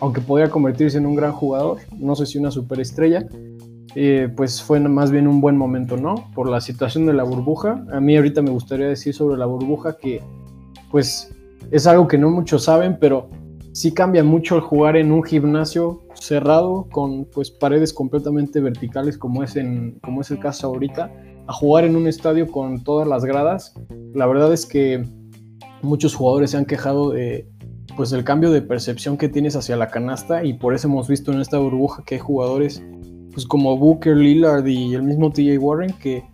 [0.00, 3.26] aunque podía convertirse en un gran jugador, no sé si una superestrella,
[3.94, 6.30] eh, pues fue más bien un buen momento, ¿no?
[6.34, 7.84] Por la situación de la burbuja.
[7.92, 10.20] A mí ahorita me gustaría decir sobre la burbuja que
[10.90, 11.32] pues
[11.70, 13.28] es algo que no muchos saben, pero
[13.74, 19.42] sí cambia mucho el jugar en un gimnasio cerrado con pues paredes completamente verticales como
[19.42, 21.12] es en como es el caso ahorita
[21.48, 23.74] a jugar en un estadio con todas las gradas.
[24.14, 25.04] La verdad es que
[25.82, 27.48] muchos jugadores se han quejado de
[27.96, 31.32] pues el cambio de percepción que tienes hacia la canasta y por eso hemos visto
[31.32, 32.80] en esta burbuja que hay jugadores
[33.32, 36.24] pues como Booker, Lillard y el mismo TJ Warren que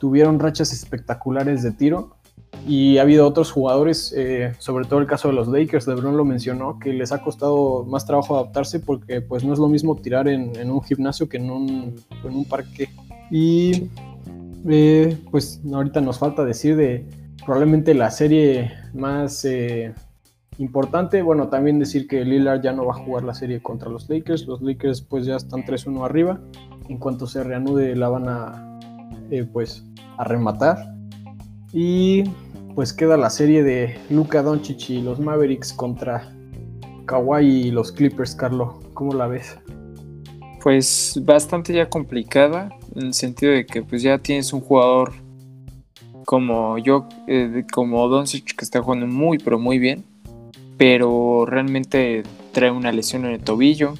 [0.00, 2.15] tuvieron rachas espectaculares de tiro
[2.66, 6.24] y ha habido otros jugadores, eh, sobre todo el caso de los Lakers, LeBron lo
[6.24, 10.26] mencionó, que les ha costado más trabajo adaptarse porque pues no es lo mismo tirar
[10.26, 11.94] en, un gimnasio que en un,
[12.24, 12.88] en un parque.
[13.30, 13.88] Y
[14.68, 17.06] eh, pues ahorita nos falta decir de
[17.44, 19.94] probablemente la serie más eh,
[20.58, 21.22] importante.
[21.22, 24.44] Bueno, también decir que Lillard ya no va a jugar la serie contra los Lakers.
[24.46, 26.40] Los Lakers pues ya están 3-1 arriba.
[26.88, 28.80] En cuanto se reanude la van a
[29.52, 29.84] pues
[30.18, 30.96] a rematar.
[31.72, 32.24] Y
[32.76, 36.30] pues queda la serie de Luka Doncic y los Mavericks contra
[37.06, 38.80] Kawhi y los Clippers, Carlo.
[38.92, 39.56] ¿Cómo la ves?
[40.62, 45.14] Pues bastante ya complicada, en el sentido de que pues ya tienes un jugador
[46.26, 50.04] como yo, eh, como Doncic, que está jugando muy, pero muy bien,
[50.76, 53.94] pero realmente trae una lesión en el tobillo,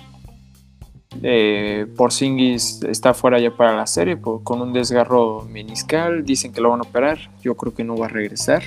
[1.22, 6.24] eh, Porzingis está fuera ya para la serie con un desgarro meniscal.
[6.24, 7.18] Dicen que lo van a operar.
[7.42, 8.62] Yo creo que no va a regresar.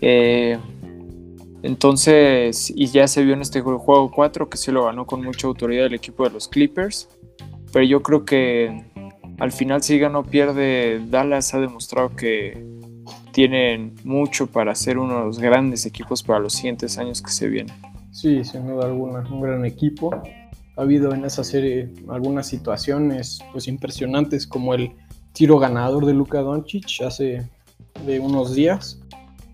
[0.00, 0.58] Eh,
[1.62, 5.46] entonces, y ya se vio en este juego 4 que se lo ganó con mucha
[5.46, 7.08] autoridad el equipo de los Clippers.
[7.72, 8.84] Pero yo creo que
[9.38, 12.64] al final, si gana pierde, Dallas ha demostrado que
[13.32, 17.48] tienen mucho para ser uno de los grandes equipos para los siguientes años que se
[17.48, 17.74] vienen.
[18.12, 20.22] Sí, sin duda alguna, un gran equipo
[20.76, 24.92] ha habido en esa serie algunas situaciones pues impresionantes como el
[25.32, 27.48] tiro ganador de Luka Doncic hace
[28.06, 29.00] de unos días.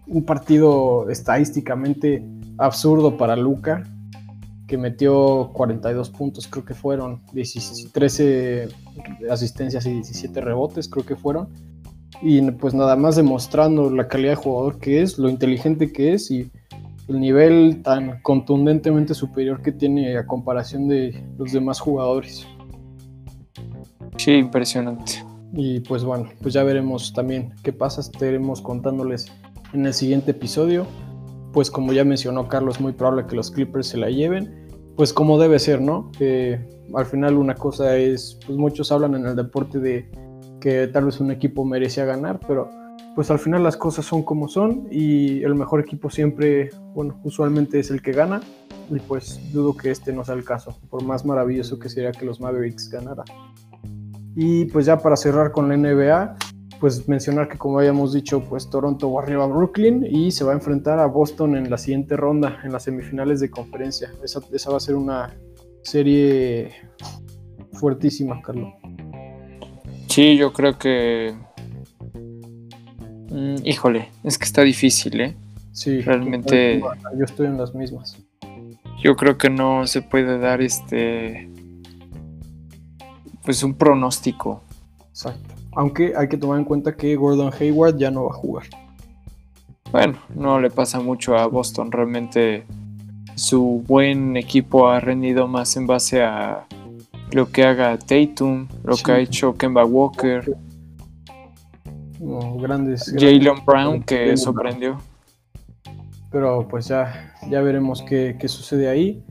[0.07, 2.25] Un partido estadísticamente
[2.59, 3.85] absurdo para Luka,
[4.67, 7.23] que metió 42 puntos, creo que fueron,
[7.93, 8.69] 13
[9.31, 11.49] asistencias y 17 rebotes, creo que fueron.
[12.23, 16.31] Y pues nada más demostrando la calidad de jugador que es, lo inteligente que es
[16.31, 16.51] y
[17.11, 22.47] el nivel tan contundentemente superior que tiene a comparación de los demás jugadores.
[24.17, 25.25] Sí, impresionante.
[25.53, 28.01] Y pues bueno, pues ya veremos también qué pasa.
[28.01, 29.27] Estaremos contándoles
[29.73, 30.87] en el siguiente episodio.
[31.53, 34.69] Pues como ya mencionó Carlos, muy probable que los Clippers se la lleven.
[34.97, 36.13] Pues como debe ser, ¿no?
[36.95, 40.11] al final una cosa es, pues muchos hablan en el deporte de
[40.61, 42.69] que tal vez un equipo merecía ganar, pero
[43.15, 47.79] pues al final las cosas son como son y el mejor equipo siempre, bueno, usualmente
[47.79, 48.41] es el que gana
[48.91, 52.25] y pues dudo que este no sea el caso, por más maravilloso que sería que
[52.25, 53.27] los Mavericks ganaran.
[54.37, 56.37] Y pues ya para cerrar con la NBA,
[56.81, 60.53] pues mencionar que como habíamos dicho, pues Toronto va arriba a Brooklyn y se va
[60.53, 64.11] a enfrentar a Boston en la siguiente ronda, en las semifinales de conferencia.
[64.25, 65.37] Esa, esa va a ser una
[65.83, 66.73] serie
[67.73, 68.73] fuertísima, Carlos.
[70.09, 71.37] Sí, yo creo que
[73.31, 75.37] Mm, híjole, es que está difícil, ¿eh?
[75.73, 76.81] Sí, realmente.
[77.17, 78.19] Yo estoy en las mismas.
[79.03, 81.49] Yo creo que no se puede dar este.
[83.45, 84.63] Pues un pronóstico.
[85.09, 85.55] Exacto.
[85.73, 88.67] Aunque hay que tomar en cuenta que Gordon Hayward ya no va a jugar.
[89.93, 91.91] Bueno, no le pasa mucho a Boston.
[91.93, 92.65] Realmente
[93.37, 96.67] su buen equipo ha rendido más en base a
[97.33, 100.57] lo que haga Tatum, lo que ha hecho Kemba Walker
[102.21, 103.15] grandes.
[103.17, 104.99] Jalen Brown que sorprendió.
[106.31, 109.25] Pero pues ya, ya veremos qué, sucede ahí.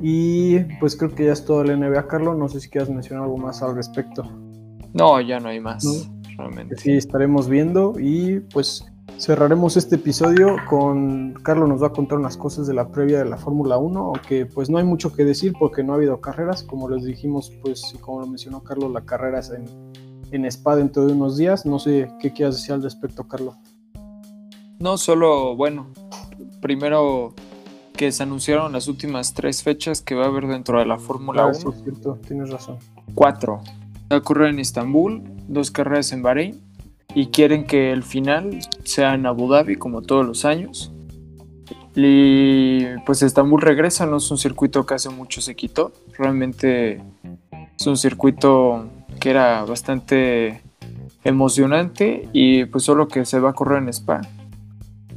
[0.00, 2.38] Y pues creo que ya es todo el NBA, Carlos.
[2.38, 4.24] No sé si quieras mencionar algo más al respecto.
[4.94, 6.10] No, ya no hay más.
[6.38, 6.76] Realmente.
[6.76, 12.38] Sí, estaremos viendo y pues cerraremos este episodio con Carlos nos va a contar unas
[12.38, 15.52] cosas de la previa de la Fórmula 1, aunque pues no hay mucho que decir
[15.58, 19.40] porque no ha habido carreras, como les dijimos, pues como lo mencionó Carlos, la carrera
[19.40, 19.66] es en
[20.32, 21.66] en Spa dentro de unos días.
[21.66, 23.56] No sé qué quieras decir al respecto, Carlos.
[24.78, 25.88] No, solo, bueno,
[26.60, 27.34] primero
[27.96, 31.46] que se anunciaron las últimas tres fechas que va a haber dentro de la Fórmula
[31.46, 31.50] 1.
[31.50, 32.78] Ah, sí, es cierto, tienes razón.
[33.14, 33.60] Cuatro.
[34.10, 36.60] Va a ocurrir en Estambul, dos carreras en Bahrein
[37.14, 40.92] y quieren que el final sea en Abu Dhabi como todos los años.
[41.94, 45.92] Y pues Estambul regresa, no es un circuito que hace mucho se quitó.
[46.16, 47.02] Realmente
[47.78, 48.88] es un circuito
[49.20, 50.62] que era bastante
[51.22, 54.22] emocionante y pues solo que se va a correr en Spa.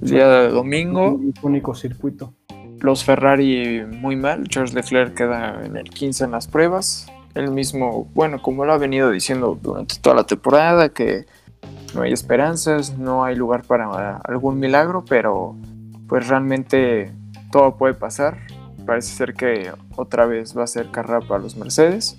[0.02, 1.12] El día de domingo.
[1.12, 2.34] Un único circuito.
[2.80, 4.48] Los Ferrari muy mal.
[4.50, 7.08] Charles Leclerc queda en el 15 en las pruebas.
[7.34, 11.26] Él mismo, bueno, como lo ha venido diciendo durante toda la temporada, que
[11.96, 15.56] no hay esperanzas, no hay lugar para algún milagro, pero
[16.08, 17.12] pues realmente
[17.52, 18.38] todo puede pasar.
[18.86, 22.18] Parece ser que otra vez va a ser carrera para los Mercedes.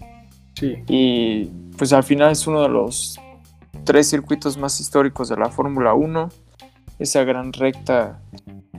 [0.54, 0.82] Sí.
[0.88, 3.18] Y pues al final es uno de los
[3.84, 6.28] tres circuitos más históricos de la Fórmula 1.
[6.98, 8.20] Esa gran recta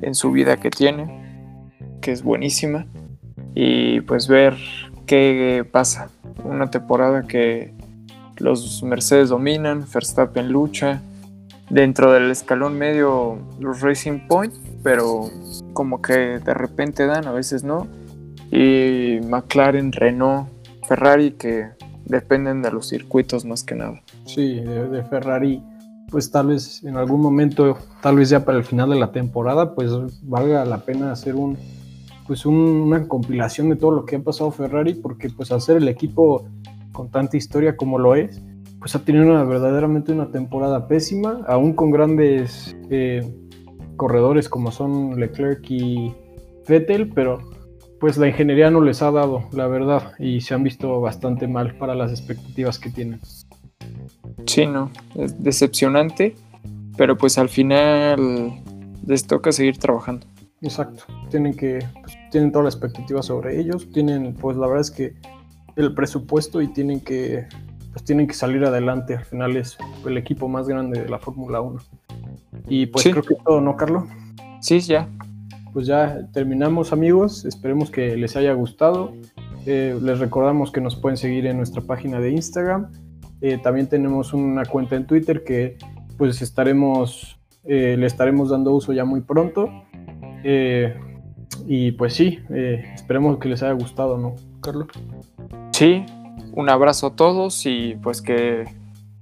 [0.01, 1.69] en su vida que tiene,
[2.01, 2.87] que es buenísima.
[3.53, 4.55] Y pues ver
[5.05, 6.09] qué pasa.
[6.43, 7.73] Una temporada que
[8.37, 11.01] los Mercedes dominan, Verstappen lucha.
[11.69, 15.31] Dentro del escalón medio los Racing Point, pero
[15.73, 17.87] como que de repente dan, a veces no.
[18.51, 20.47] Y McLaren, Renault,
[20.87, 21.74] Ferrari que
[22.05, 24.01] dependen de los circuitos más que nada.
[24.25, 25.61] Sí, de, Ferrari,
[26.09, 29.75] pues tal vez en algún momento, tal vez ya para el final de la temporada,
[29.75, 29.91] pues
[30.23, 31.57] valga la pena hacer un
[32.27, 36.47] pues una compilación de todo lo que ha pasado Ferrari, porque pues ser el equipo
[36.91, 38.41] con tanta historia como lo es,
[38.79, 43.21] pues ha tenido una, verdaderamente una temporada pésima, aún con grandes eh,
[43.95, 46.13] corredores como son Leclerc y
[46.67, 47.39] Vettel, pero
[48.05, 51.75] pues la ingeniería no les ha dado, la verdad, y se han visto bastante mal
[51.75, 53.19] para las expectativas que tienen.
[54.45, 56.35] Sí, no, es decepcionante,
[56.97, 58.61] pero pues al final
[59.07, 60.27] les toca seguir trabajando.
[60.61, 64.91] Exacto, tienen que, pues, tienen toda la expectativa sobre ellos, tienen, pues la verdad es
[64.91, 65.15] que
[65.75, 67.47] el presupuesto y tienen que,
[67.91, 71.59] pues tienen que salir adelante, al final es el equipo más grande de la Fórmula
[71.59, 71.81] 1.
[72.67, 74.03] Y pues creo que todo, ¿no, Carlos?
[74.61, 75.09] Sí, ya,
[75.75, 79.11] pues ya terminamos amigos, esperemos que les haya gustado.
[79.65, 82.93] Eh, les recordamos que nos pueden seguir en nuestra página de Instagram.
[83.41, 85.77] Eh, también tenemos una cuenta en Twitter que
[86.17, 89.69] pues estaremos, eh, le estaremos dando uso ya muy pronto.
[91.67, 92.39] y pues sí,
[92.93, 94.87] esperemos que les haya gustado, ¿no, Carlos?
[95.71, 96.05] Sí,
[96.53, 98.63] un abrazo a todos y pues que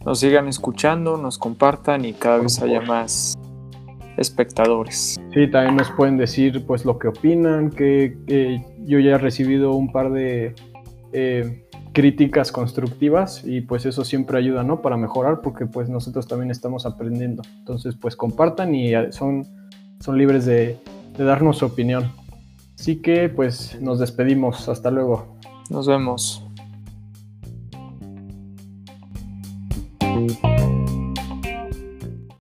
[0.05, 3.39] nos sigan escuchando, nos compartan y cada vez haya más
[4.17, 5.19] espectadores.
[5.33, 9.91] Sí, también nos pueden decir pues lo que opinan, que, yo ya he recibido un
[9.91, 10.55] par de
[11.13, 14.81] eh, críticas constructivas y pues eso siempre ayuda, ¿no?
[14.81, 17.43] Para mejorar porque pues nosotros también estamos aprendiendo.
[17.59, 19.45] Entonces pues compartan y son,
[19.99, 20.77] son libres de,
[21.17, 22.11] de darnos su opinión.
[22.77, 25.37] Así que pues nos despedimos, hasta luego.
[25.69, 26.43] Nos vemos.